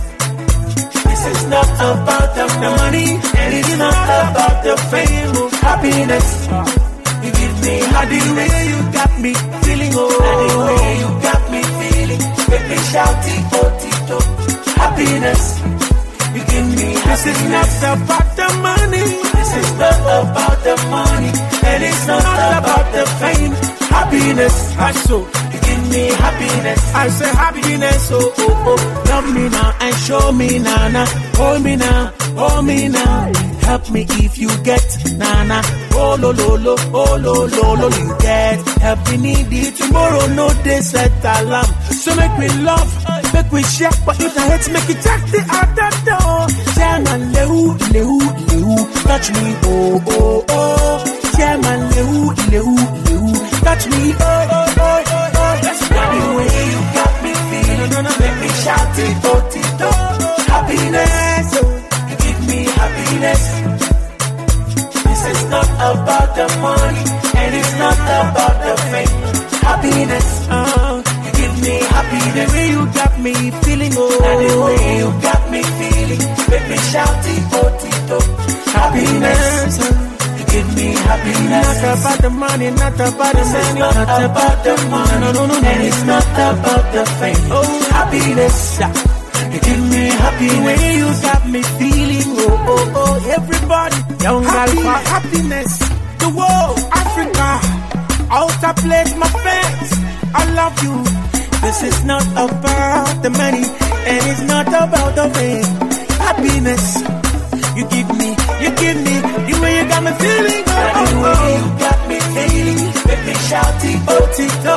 not 1.54 1.70
about 1.92 2.28
the 2.38 2.46
money, 2.66 3.08
and 3.40 3.50
it's 3.58 3.74
not 3.78 4.08
about 4.20 4.56
the 4.66 4.74
fame. 4.90 5.30
Oh, 5.38 5.48
happiness. 5.66 6.28
You 7.24 7.30
give 7.40 7.54
me 7.64 7.74
how 7.92 8.04
the 8.12 8.20
way 8.36 8.54
you 8.70 8.78
got 8.98 9.12
me 9.24 9.32
feeling, 9.62 9.92
oh, 9.94 10.08
the 10.50 10.56
way 10.66 10.90
you 11.02 11.10
got 11.28 11.42
me 11.52 11.60
feeling. 11.78 12.22
Make 12.50 12.66
me 12.72 12.78
shout 12.90 13.24
it, 13.34 13.42
oh, 13.58 13.70
tito. 13.80 14.18
Happiness. 14.82 15.42
You 16.34 16.42
give 16.52 16.68
me 16.78 16.88
this 17.08 17.26
is 17.30 17.40
not 17.54 17.70
about 17.94 18.28
the 18.40 18.48
money. 18.68 19.06
This 19.38 19.50
is 19.62 19.70
not 19.78 20.00
about 20.18 20.58
the 20.66 20.76
money, 20.90 21.32
and 21.70 21.80
it's 21.88 22.06
not 22.10 22.26
about 22.58 22.86
the 22.96 23.04
fame. 23.20 23.54
Happiness, 23.94 24.56
I 24.76 24.90
so 25.06 25.16
give 25.84 25.90
me 25.92 26.06
happiness. 26.14 26.94
I 26.94 27.08
say 27.08 27.28
happiness, 27.28 28.08
oh 28.12 28.34
oh 28.38 28.64
oh. 28.66 29.04
Love 29.08 29.34
me 29.34 29.48
now 29.48 29.76
and 29.80 29.96
show 29.96 30.32
me 30.32 30.58
now. 30.58 31.04
Hold 31.36 31.62
me 31.62 31.76
now, 31.76 32.12
hold 32.36 32.64
me 32.66 32.88
now. 32.88 33.32
Help 33.64 33.90
me 33.90 34.02
if 34.08 34.38
you 34.38 34.48
get 34.62 34.84
nana. 35.16 35.62
Oh 35.96 36.16
lo 36.20 36.30
lo 36.32 36.56
lo, 36.56 36.74
oh 36.92 37.16
lo 37.16 37.46
lo 37.46 37.74
lo, 37.74 37.88
you 37.88 38.16
get. 38.20 38.60
Help 38.80 39.10
me 39.10 39.16
need 39.16 39.46
it 39.52 39.76
tomorrow. 39.76 40.26
No 40.34 40.48
day 40.62 40.80
set 40.80 41.12
alarm. 41.24 41.66
So 41.90 42.14
make 42.16 42.38
me 42.38 42.48
love, 42.62 42.88
make 43.32 43.50
we 43.52 43.62
share. 43.62 43.90
But 44.04 44.20
if 44.20 44.36
I 44.36 44.56
hate, 44.56 44.72
make 44.72 44.90
it 44.90 45.02
jack 45.02 45.20
the 45.30 45.40
other 45.60 45.90
door. 46.04 46.48
Chairman 46.74 47.32
lehu 47.32 47.78
lehu 47.94 48.18
lehu, 48.50 49.04
touch 49.04 49.30
me 49.32 49.54
oh 49.64 50.02
oh 50.08 50.44
oh. 50.48 51.20
Chairman 51.36 51.80
lehu 51.94 52.34
lehu 52.52 52.76
lehu, 53.06 53.62
touch 53.64 53.86
me 53.86 54.12
oh 54.20 54.48
oh 54.50 54.74
oh 54.78 55.04
oh 55.06 55.23
no, 58.02 58.10
make 58.18 58.36
me 58.42 58.48
shout 58.64 58.98
it 58.98 59.24
oh 59.24 59.40
tito. 59.52 59.90
Happiness, 60.52 61.48
oh, 61.60 61.70
give 62.22 62.40
me 62.48 62.58
happiness. 62.78 63.42
This 65.04 65.22
is 65.32 65.40
not 65.50 65.68
about 65.90 66.28
the 66.36 66.46
money, 66.60 67.04
and 67.40 67.50
it's 67.54 67.72
not 67.78 67.98
about 67.98 68.56
the 68.64 68.74
fame. 68.90 69.14
Happiness, 69.64 70.28
uh, 70.50 71.02
you 71.24 71.32
give 71.40 71.54
me 71.62 71.74
happiness. 71.94 72.34
The 72.34 72.44
way 72.56 72.66
you 72.74 72.82
got 73.00 73.12
me 73.20 73.34
feeling, 73.62 73.92
oh, 73.96 74.28
and 74.28 74.38
the 74.48 74.54
way 74.64 74.98
you 75.00 75.08
got 75.22 75.42
me 75.50 75.62
feeling, 75.62 76.22
make 76.50 76.66
me 76.70 76.76
shout 76.90 77.24
it, 77.34 77.44
oh, 77.58 77.68
Tito. 77.80 78.18
Happiness, 78.74 79.78
uh, 79.80 79.84
you 79.84 80.03
give 80.54 80.68
me 80.76 80.88
happiness. 81.08 81.66
Not 81.66 81.98
about 81.98 82.18
the 82.24 82.30
money, 82.30 82.70
not 82.70 82.94
about 82.94 83.34
the 83.34 83.44
money, 83.54 83.80
not, 83.80 83.94
not 83.94 84.22
about 84.30 84.56
the 84.66 84.74
money, 84.92 85.16
no, 85.22 85.28
no, 85.36 85.42
no, 85.50 85.56
and 85.70 85.80
it's 85.88 86.02
not 86.12 86.26
about 86.48 86.84
the 86.94 87.04
fame. 87.18 87.44
Oh, 87.58 87.74
happiness. 87.98 88.58
you 89.52 89.60
give 89.66 89.82
me 89.92 90.02
happy 90.22 90.50
way 90.66 90.82
you 91.00 91.08
got 91.26 91.42
me 91.54 91.60
feeling. 91.78 92.28
Oh, 92.44 92.72
oh, 92.72 93.00
oh, 93.00 93.14
everybody. 93.36 93.98
Young 94.24 94.44
Happy, 94.44 94.82
happiness. 95.14 95.72
The 96.22 96.28
world, 96.38 96.78
Africa. 97.02 97.50
Outer 98.38 98.74
place, 98.82 99.12
my 99.22 99.30
friends. 99.44 99.88
I 100.40 100.42
love 100.60 100.76
you. 100.84 100.94
This 101.64 101.82
is 101.90 102.04
not 102.04 102.26
about 102.44 103.22
the 103.22 103.30
money, 103.30 103.64
and 104.10 104.20
it's 104.30 104.42
not 104.52 104.68
about 104.68 105.12
the 105.18 105.26
fame. 105.34 105.64
Happiness. 106.26 107.23
You 107.76 107.84
give 107.88 108.08
me, 108.18 108.28
you 108.62 108.70
give 108.82 108.98
me 109.06 109.14
the 109.18 109.54
way 109.62 109.72
you 109.78 109.84
got 109.90 110.02
me 110.06 110.12
feeling. 110.22 110.62
Oh, 110.66 111.00
oh, 111.00 111.26
oh. 111.26 111.46
you 111.58 111.64
got 111.82 112.00
me 112.08 112.18
feeling. 112.34 112.80
Make 113.08 113.22
me 113.26 113.34
shout 113.50 113.84
it, 113.90 113.98
oh, 114.14 114.24
Tito. 114.36 114.76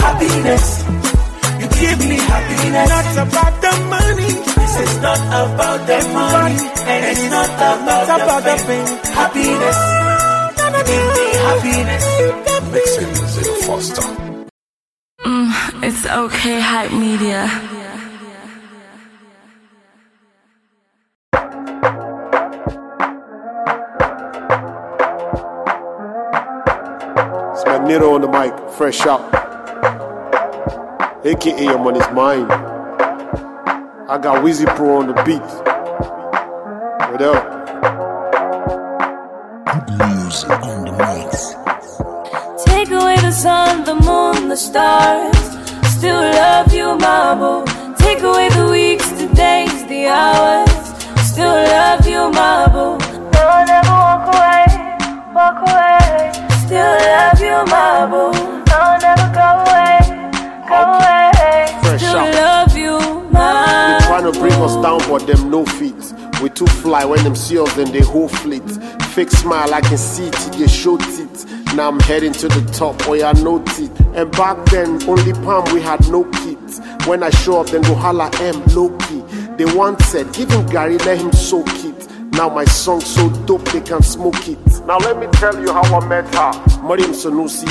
Happiness. 0.00 0.66
You 1.60 1.66
give 1.80 1.98
me 2.08 2.16
happiness. 2.16 2.88
Not 2.88 3.08
about 3.28 3.54
the 3.60 3.72
money. 3.92 4.32
This 4.56 4.74
is 4.84 4.92
not 5.04 5.20
about 5.20 5.80
the 5.86 5.98
money. 6.16 6.58
And 6.90 7.00
it's 7.12 7.24
not 7.28 7.50
about, 7.60 8.08
not 8.08 8.20
about 8.24 8.42
the 8.48 8.56
fame. 8.66 8.88
Happiness. 9.20 9.78
You 10.64 10.80
give 10.90 11.08
me 11.16 11.26
happiness. 11.44 12.04
Mixing 12.72 13.14
Zero 13.34 13.54
Foster. 13.66 14.08
Mm, 15.26 15.82
it's 15.82 16.06
okay, 16.06 16.60
hype 16.60 16.92
media. 16.92 17.79
It's 27.92 27.98
Magnito 27.98 28.14
on 28.14 28.20
the 28.20 28.28
mic, 28.28 28.70
fresh 28.70 29.04
out. 29.04 29.20
AKA 31.24 31.66
I'm 31.66 31.84
on 31.84 31.94
his 31.96 32.08
mind. 32.12 32.52
I 34.08 34.16
got 34.16 34.44
Wheezy 34.44 34.64
Pro 34.64 34.98
on 34.98 35.08
the 35.08 35.14
beat. 35.24 35.40
What 37.10 37.20
up? 37.20 37.42
Music 39.88 40.50
on 40.50 40.84
the 40.84 40.92
mix. 41.02 41.54
Take 42.64 42.90
away 42.90 43.16
the 43.16 43.32
sun, 43.32 43.82
the 43.82 43.96
moon, 43.96 44.48
the 44.48 44.56
stars. 44.56 45.36
Still 45.92 46.14
love 46.14 46.72
you, 46.72 46.94
my 46.96 47.34
boo. 47.34 47.64
Take 47.96 48.22
away 48.22 48.50
the 48.50 48.68
weeks, 48.70 49.10
the 49.10 49.26
days, 49.34 49.84
the 49.86 50.06
hours. 50.06 50.70
Still 51.26 51.46
love 51.46 52.06
you, 52.06 52.30
my 52.30 52.68
boo. 52.68 52.99
Them 65.30 65.50
no 65.50 65.64
feet. 65.64 65.94
We 66.42 66.50
too 66.50 66.66
fly 66.66 67.04
when 67.04 67.22
them 67.22 67.36
see 67.36 67.58
us, 67.58 67.72
then 67.74 67.92
they 67.92 68.00
whole 68.00 68.28
fleet. 68.28 68.68
Fake 69.14 69.30
smile, 69.30 69.72
I 69.74 69.80
can 69.80 69.98
see 69.98 70.26
it, 70.26 70.52
they 70.58 70.66
show 70.66 70.96
teeth. 70.96 71.46
Now 71.74 71.88
I'm 71.88 72.00
heading 72.00 72.32
to 72.32 72.48
the 72.48 72.62
top, 72.72 72.98
boy, 73.04 73.24
I 73.24 73.32
know 73.32 73.62
teeth. 73.62 73.92
And 74.14 74.30
back 74.32 74.64
then, 74.66 75.02
only 75.08 75.32
palm, 75.44 75.64
we 75.72 75.80
had 75.80 76.00
no 76.10 76.24
kit. 76.24 76.58
When 77.06 77.22
I 77.22 77.30
show 77.30 77.60
up, 77.60 77.68
then 77.68 77.82
go 77.82 77.94
holla 77.94 78.30
M, 78.40 78.62
low 78.74 78.90
key. 78.98 79.22
They 79.56 79.66
once 79.74 80.04
said, 80.06 80.32
give 80.32 80.50
him 80.50 80.66
Gary, 80.66 80.98
let 80.98 81.18
him 81.18 81.32
soak 81.32 81.68
it. 81.84 82.08
Now 82.32 82.48
my 82.48 82.64
song 82.64 83.00
so 83.00 83.28
dope, 83.46 83.64
they 83.66 83.80
can 83.80 84.02
smoke 84.02 84.48
it. 84.48 84.58
Now 84.86 84.98
let 84.98 85.18
me 85.18 85.26
tell 85.32 85.60
you 85.60 85.72
how 85.72 85.82
I 86.00 86.06
met 86.06 86.34
her. 86.34 86.82
Mariam 86.82 87.12
Sanusi, 87.12 87.68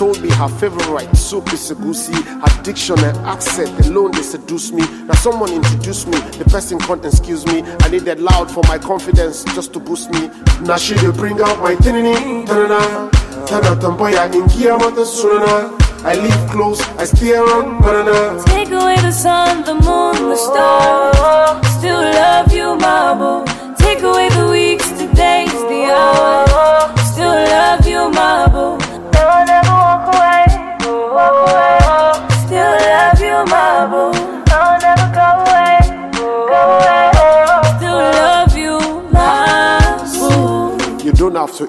told 0.00 0.22
me 0.22 0.30
her 0.30 0.48
favorite 0.48 1.14
soup 1.14 1.52
is 1.52 1.60
Segusi. 1.60 2.16
Her 2.40 2.62
diction 2.62 2.98
and 3.00 3.14
accent 3.18 3.68
alone 3.86 4.12
they 4.12 4.22
seduce 4.22 4.72
me. 4.72 4.80
Now 5.04 5.12
someone 5.12 5.52
introduced 5.52 6.08
me, 6.08 6.16
the 6.40 6.46
person 6.46 6.78
can't 6.78 7.04
excuse 7.04 7.44
me. 7.44 7.60
I 7.84 7.90
need 7.90 8.06
that 8.08 8.18
loud 8.18 8.50
for 8.50 8.62
my 8.66 8.78
confidence 8.78 9.44
just 9.56 9.74
to 9.74 9.78
boost 9.78 10.10
me. 10.10 10.30
Now 10.62 10.78
she 10.78 10.94
dey 10.94 11.10
bring 11.10 11.38
out 11.42 11.58
my 11.60 11.74
tinini, 11.74 12.46
tanana. 12.46 13.10
Tana 13.46 13.76
tamboya 13.76 14.24
in 14.32 14.46
mata 14.80 15.04
sunana. 15.04 15.68
I 16.02 16.14
live 16.14 16.50
close, 16.50 16.80
I 16.96 17.04
stay 17.04 17.34
around 17.34 17.82
banana. 17.82 18.42
Take 18.46 18.70
away 18.70 18.96
the 19.02 19.12
sun, 19.12 19.64
the 19.66 19.74
moon, 19.74 20.16
the 20.30 20.36
stars. 20.36 21.66
Still 21.76 22.00
love 22.00 22.50
you, 22.54 22.74
my 22.76 23.12
boo. 23.20 23.44
Take 23.76 24.02
away 24.02 24.30
the 24.30 24.48
weeks, 24.48 24.88
the 24.92 25.08
days, 25.12 25.52
the 25.52 25.82
hours. 25.92 27.00
Still 27.12 27.36
love 27.52 27.86
you, 27.86 28.08
my 28.10 28.48
boo. 28.48 28.79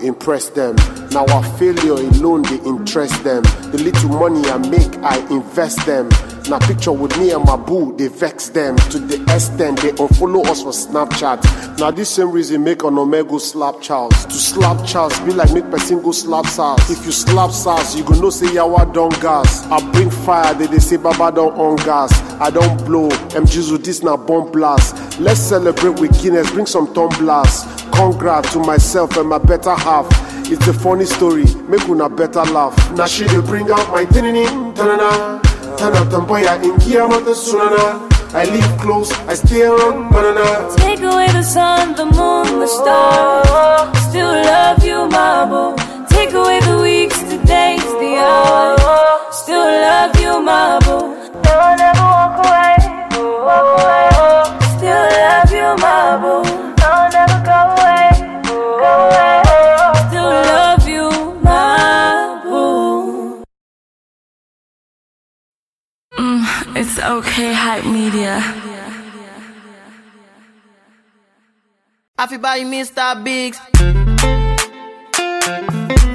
Impress 0.04 0.50
them. 0.50 0.76
Now 1.12 1.26
our 1.28 1.44
failure 1.58 1.94
alone 1.94 2.44
they 2.44 2.60
interest 2.66 3.24
them. 3.24 3.44
The 3.72 3.80
little 3.84 4.10
money 4.10 4.48
I 4.50 4.58
make, 4.58 4.98
I 5.04 5.18
invest 5.30 5.86
them. 5.86 6.10
Now 6.50 6.60
picture 6.60 6.92
with 6.92 7.18
me 7.20 7.32
and 7.32 7.46
my 7.46 7.56
boo, 7.56 7.96
they 7.98 8.08
vex 8.08 8.50
them 8.50 8.76
to 8.90 9.00
the 9.00 9.22
extent 9.34 9.80
they 9.82 9.92
unfollow 9.92 10.46
us 10.48 10.64
for 10.64 10.72
Snapchat. 10.72 11.80
Now 11.80 11.92
this 11.92 12.10
same 12.10 12.32
reason 12.32 12.64
make 12.64 12.84
an 12.84 12.98
Omega 12.98 13.40
slap 13.40 13.80
Charles. 13.82 14.26
To 14.26 14.34
slap 14.34 14.86
Charles 14.86 15.18
be 15.22 15.34
like 15.34 15.52
make 15.54 15.70
person 15.70 16.02
go 16.02 16.12
slap 16.12 16.46
SARS. 16.48 16.90
If 16.90 17.06
you 17.06 17.12
slap 17.12 17.52
SARS, 17.52 17.96
you 17.96 18.04
go 18.04 18.20
know 18.20 18.30
say 18.30 18.48
yawa 18.48 18.92
don 18.94 19.12
gas. 19.22 19.66
I 19.68 19.92
bring 19.92 20.10
fire, 20.10 20.54
they, 20.56 20.68
they 20.68 20.80
say 20.80 20.98
Baba 20.98 21.36
don 21.36 21.54
on 21.54 21.76
gas. 21.78 22.12
I 22.42 22.50
don't 22.50 22.78
blow. 22.86 23.06
M 23.36 23.46
Jizu 23.46 23.84
this 23.84 24.02
now 24.02 24.18
bomb 24.18 24.52
blast. 24.52 25.20
Let's 25.20 25.40
celebrate 25.40 26.00
with 26.00 26.22
Guinness, 26.22 26.50
bring 26.52 26.66
some 26.66 26.94
tumblers. 26.94 27.64
Congrats 28.02 28.52
to 28.54 28.60
myself 28.60 29.16
and 29.18 29.30
my 29.30 29.38
better 29.38 29.76
half. 29.76 30.08
It's 30.52 30.68
a 30.68 30.74
funny 30.74 31.06
story, 31.06 31.46
make 31.70 31.88
una 31.88 32.10
better 32.10 32.44
laugh. 32.46 32.74
Now 32.98 33.06
she 33.06 33.28
dey 33.28 33.42
bring 33.42 33.70
out 33.70 33.88
my 33.94 34.06
tinini, 34.06 34.46
tanana. 34.74 35.40
Tana 35.78 36.02
tamboya 36.10 36.56
in 36.64 36.74
mata 37.10 37.36
sunana. 37.36 38.10
I 38.34 38.46
live 38.46 38.80
close, 38.82 39.12
I 39.30 39.36
stay 39.36 39.62
around 39.62 40.10
banana. 40.12 40.76
Take 40.78 41.02
away 41.02 41.28
the 41.28 41.44
sun, 41.44 41.94
the 41.96 42.06
moon, 42.06 42.60
the 42.60 42.66
stars. 42.66 44.00
Still 44.10 44.34
love 44.50 44.84
you, 44.84 45.08
my. 45.08 45.76
Take 46.10 46.34
away 46.34 46.60
the 46.62 46.80
weeks, 46.82 47.20
the 47.22 47.38
days, 47.46 47.84
the 48.02 48.18
hours. 48.18 49.36
Still 49.44 49.64
love 49.64 50.20
you, 50.20 50.42
my. 50.42 51.01
Okay, 67.12 67.52
Hype 67.52 67.84
Media. 67.86 68.40
Everybody, 72.18 72.64
Mr. 72.64 73.22
Biggs. 73.22 73.60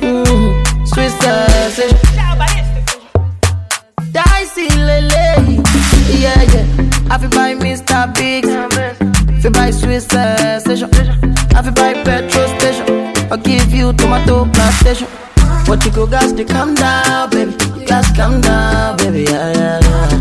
Mm, 0.00 0.86
Swiss 0.88 1.12
sausage. 1.20 1.92
Dicey 4.10 4.68
lele. 4.88 5.60
Yeah, 6.16 6.42
yeah. 6.54 7.12
Everybody, 7.14 7.54
Mr. 7.60 8.14
Biggs. 8.16 8.48
Everybody, 8.48 9.72
sweet 9.72 10.00
sausage. 10.00 10.82
Everybody, 11.54 12.04
petrol 12.04 12.48
station. 12.56 12.86
I'll 13.30 13.36
give 13.36 13.70
you 13.70 13.92
tomato 13.92 14.46
plantation. 14.50 15.08
What 15.68 15.84
you 15.84 15.90
go, 15.90 16.06
guys, 16.06 16.32
to 16.32 16.44
calm 16.44 16.74
down, 16.74 17.28
baby. 17.28 17.52
Guys, 17.84 18.08
calm 18.16 18.40
down, 18.40 18.96
baby. 18.96 19.24
Yeah, 19.24 19.52
yeah, 19.52 19.80
yeah. 19.82 20.15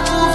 aku 0.00 0.29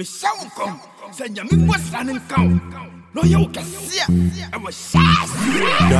Me 0.00 0.06
show 0.06 0.32
come, 0.56 0.80
send 1.12 1.36
your 1.36 1.44
me 1.44 1.66
was 1.66 1.92
running. 1.92 2.18
No, 3.12 3.22
you 3.22 3.46
can 3.48 3.66
I 4.50 4.56
was 4.56 4.74
shy. 4.92 4.98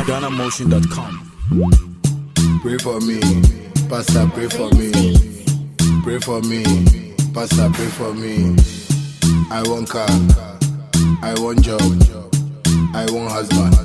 DanaMotion.com. 0.07 1.13
Pray 2.63 2.79
for 2.79 2.99
me, 3.01 3.21
Pastor, 3.91 4.27
pray 4.33 4.49
for 4.49 4.71
me. 4.71 4.91
Pray 6.03 6.19
for 6.19 6.41
me, 6.41 6.65
Pastor, 7.35 7.69
pray 7.75 7.89
for 7.89 8.15
me. 8.15 8.57
I 9.51 9.63
want 9.69 9.91
car, 9.91 10.09
I 11.21 11.35
want 11.37 11.61
job, 11.61 11.83
I 12.95 13.07
want 13.13 13.31
husband, 13.31 13.77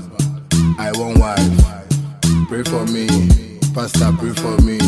I 0.79 0.93
want 0.93 1.19
wife. 1.19 2.47
Pray 2.47 2.63
for 2.63 2.85
me, 2.85 3.09
Pastor, 3.73 4.13
pray 4.17 4.31
for 4.31 4.61
me. 4.61 4.79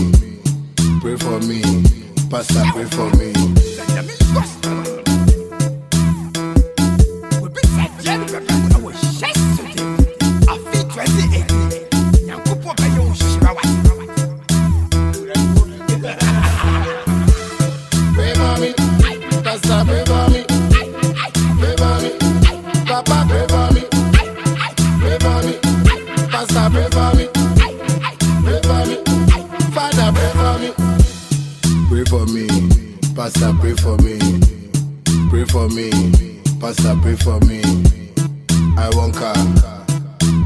Pray 1.02 1.18
for 1.18 1.42
me, 1.42 1.62
Pastor, 2.30 2.64
pray 2.72 2.86
for 2.86 3.10
me. 3.18 3.34
for 32.18 32.34
me. 32.34 32.48
Pastor, 33.16 33.54
pray 33.60 33.76
for 33.76 33.98
me. 33.98 34.18
Pray 35.30 35.46
for 35.46 35.68
me. 35.70 35.92
Pastor, 36.60 36.96
pray 37.02 37.16
for 37.16 37.40
me. 37.42 37.62
I 38.76 38.90
want 38.96 39.14
car. 39.16 39.36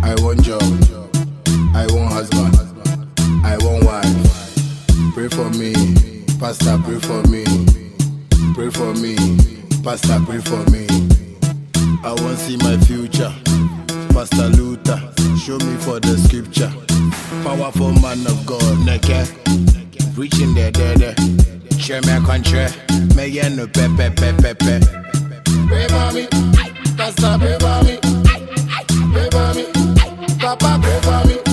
I 0.03 0.15
want 0.19 0.43
job. 0.43 0.63
I 1.73 1.87
want 1.91 2.11
husband. 2.11 2.55
I 3.45 3.57
want 3.61 3.85
wife. 3.85 5.13
Pray 5.13 5.29
for 5.29 5.49
me. 5.51 5.73
Pastor, 6.39 6.77
pray 6.83 6.99
for 6.99 7.23
me. 7.29 7.45
Pray 8.53 8.69
for 8.69 8.93
me. 8.95 9.15
Pastor, 9.83 10.19
pray 10.25 10.39
for 10.39 10.63
me. 10.71 10.87
I 12.03 12.11
want 12.21 12.37
see 12.39 12.57
my 12.57 12.75
future. 12.85 13.33
Pastor 14.09 14.49
Luther, 14.49 14.99
show 15.37 15.57
me 15.59 15.77
for 15.77 15.99
the 16.01 16.17
scripture. 16.17 16.71
Powerful 17.43 17.93
man 18.01 18.25
of 18.27 18.45
God, 18.45 18.85
naked. 18.85 19.29
Reaching 20.17 20.53
the 20.53 20.69
dead. 20.73 20.99
there. 20.99 21.40
Country, 21.91 22.13
me 22.13 22.25
country, 22.25 22.67
me 23.17 23.25
yeah 23.27 23.49
no 23.49 23.67
pepe 23.67 24.15
for 27.59 27.83
me, 27.83 27.97
for 27.99 29.03
me, 29.11 29.27
for 29.29 29.53
me, 29.53 29.65
Papa 30.39 30.79
for 31.01 31.27
me, 31.27 31.50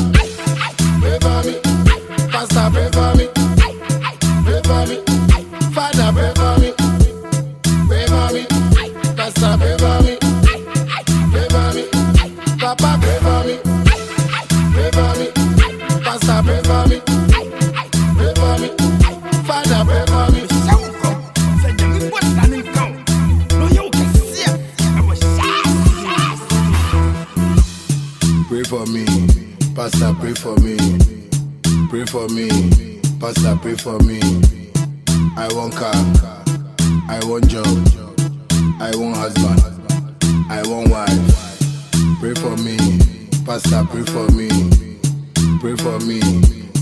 for 32.09 32.27
me, 32.29 32.49
Pastor, 33.21 33.59
pray 33.61 33.75
for 33.75 33.99
me. 34.01 34.21
I 35.37 35.49
want 35.53 35.75
car, 35.75 35.93
I 37.09 37.21
want 37.25 37.49
job, 37.49 37.67
I 38.81 38.91
want 38.97 39.17
husband, 39.17 39.61
I 40.49 40.63
want 40.67 40.89
wife. 40.89 41.61
Pray 42.21 42.35
for 42.35 42.57
me, 42.57 42.79
Pastor, 43.45 43.85
pray 43.91 44.05
for 44.05 44.27
me. 44.33 44.49
Pray 45.61 45.77
for 45.77 45.99
me, 46.01 46.21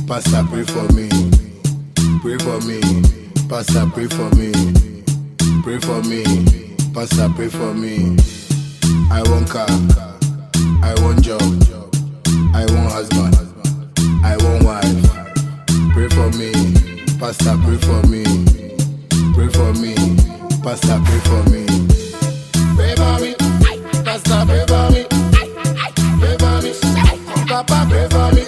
Pastor, 0.06 0.44
pray 0.48 0.62
for 0.62 0.86
me. 0.92 1.08
Pray 2.22 2.38
for 2.38 2.60
me, 2.60 2.80
Pastor, 3.48 3.86
pray 3.92 4.06
for 4.06 4.30
me. 4.36 4.52
Pray 5.62 5.78
for 5.80 6.02
me, 6.02 6.22
Pastor, 6.94 7.28
pray 7.34 7.48
for 7.48 7.74
me. 7.74 8.16
I 9.10 9.22
want 9.26 9.50
car. 9.50 9.66
I 10.82 10.94
want 11.02 11.22
job. 11.22 11.42
I 12.54 12.64
want 12.70 12.92
husband. 12.92 13.45
Pastor, 17.18 17.56
pray 17.64 17.78
for 17.78 18.02
me. 18.08 18.24
Pray 19.34 19.48
for 19.48 19.72
me. 19.74 19.94
Pastor, 20.62 21.00
pray 21.04 21.20
for 21.20 21.50
me. 21.50 21.66
Pray 22.76 22.94
for 22.96 23.18
me, 23.20 23.34
Pastor 24.04 24.44
pray 24.46 24.64
for 24.66 24.90
me, 24.92 25.04
pray 26.20 26.36
for 26.38 26.62
me, 26.62 26.72
Papa 27.48 27.86
pray 27.90 28.08
for 28.08 28.32
me, 28.34 28.45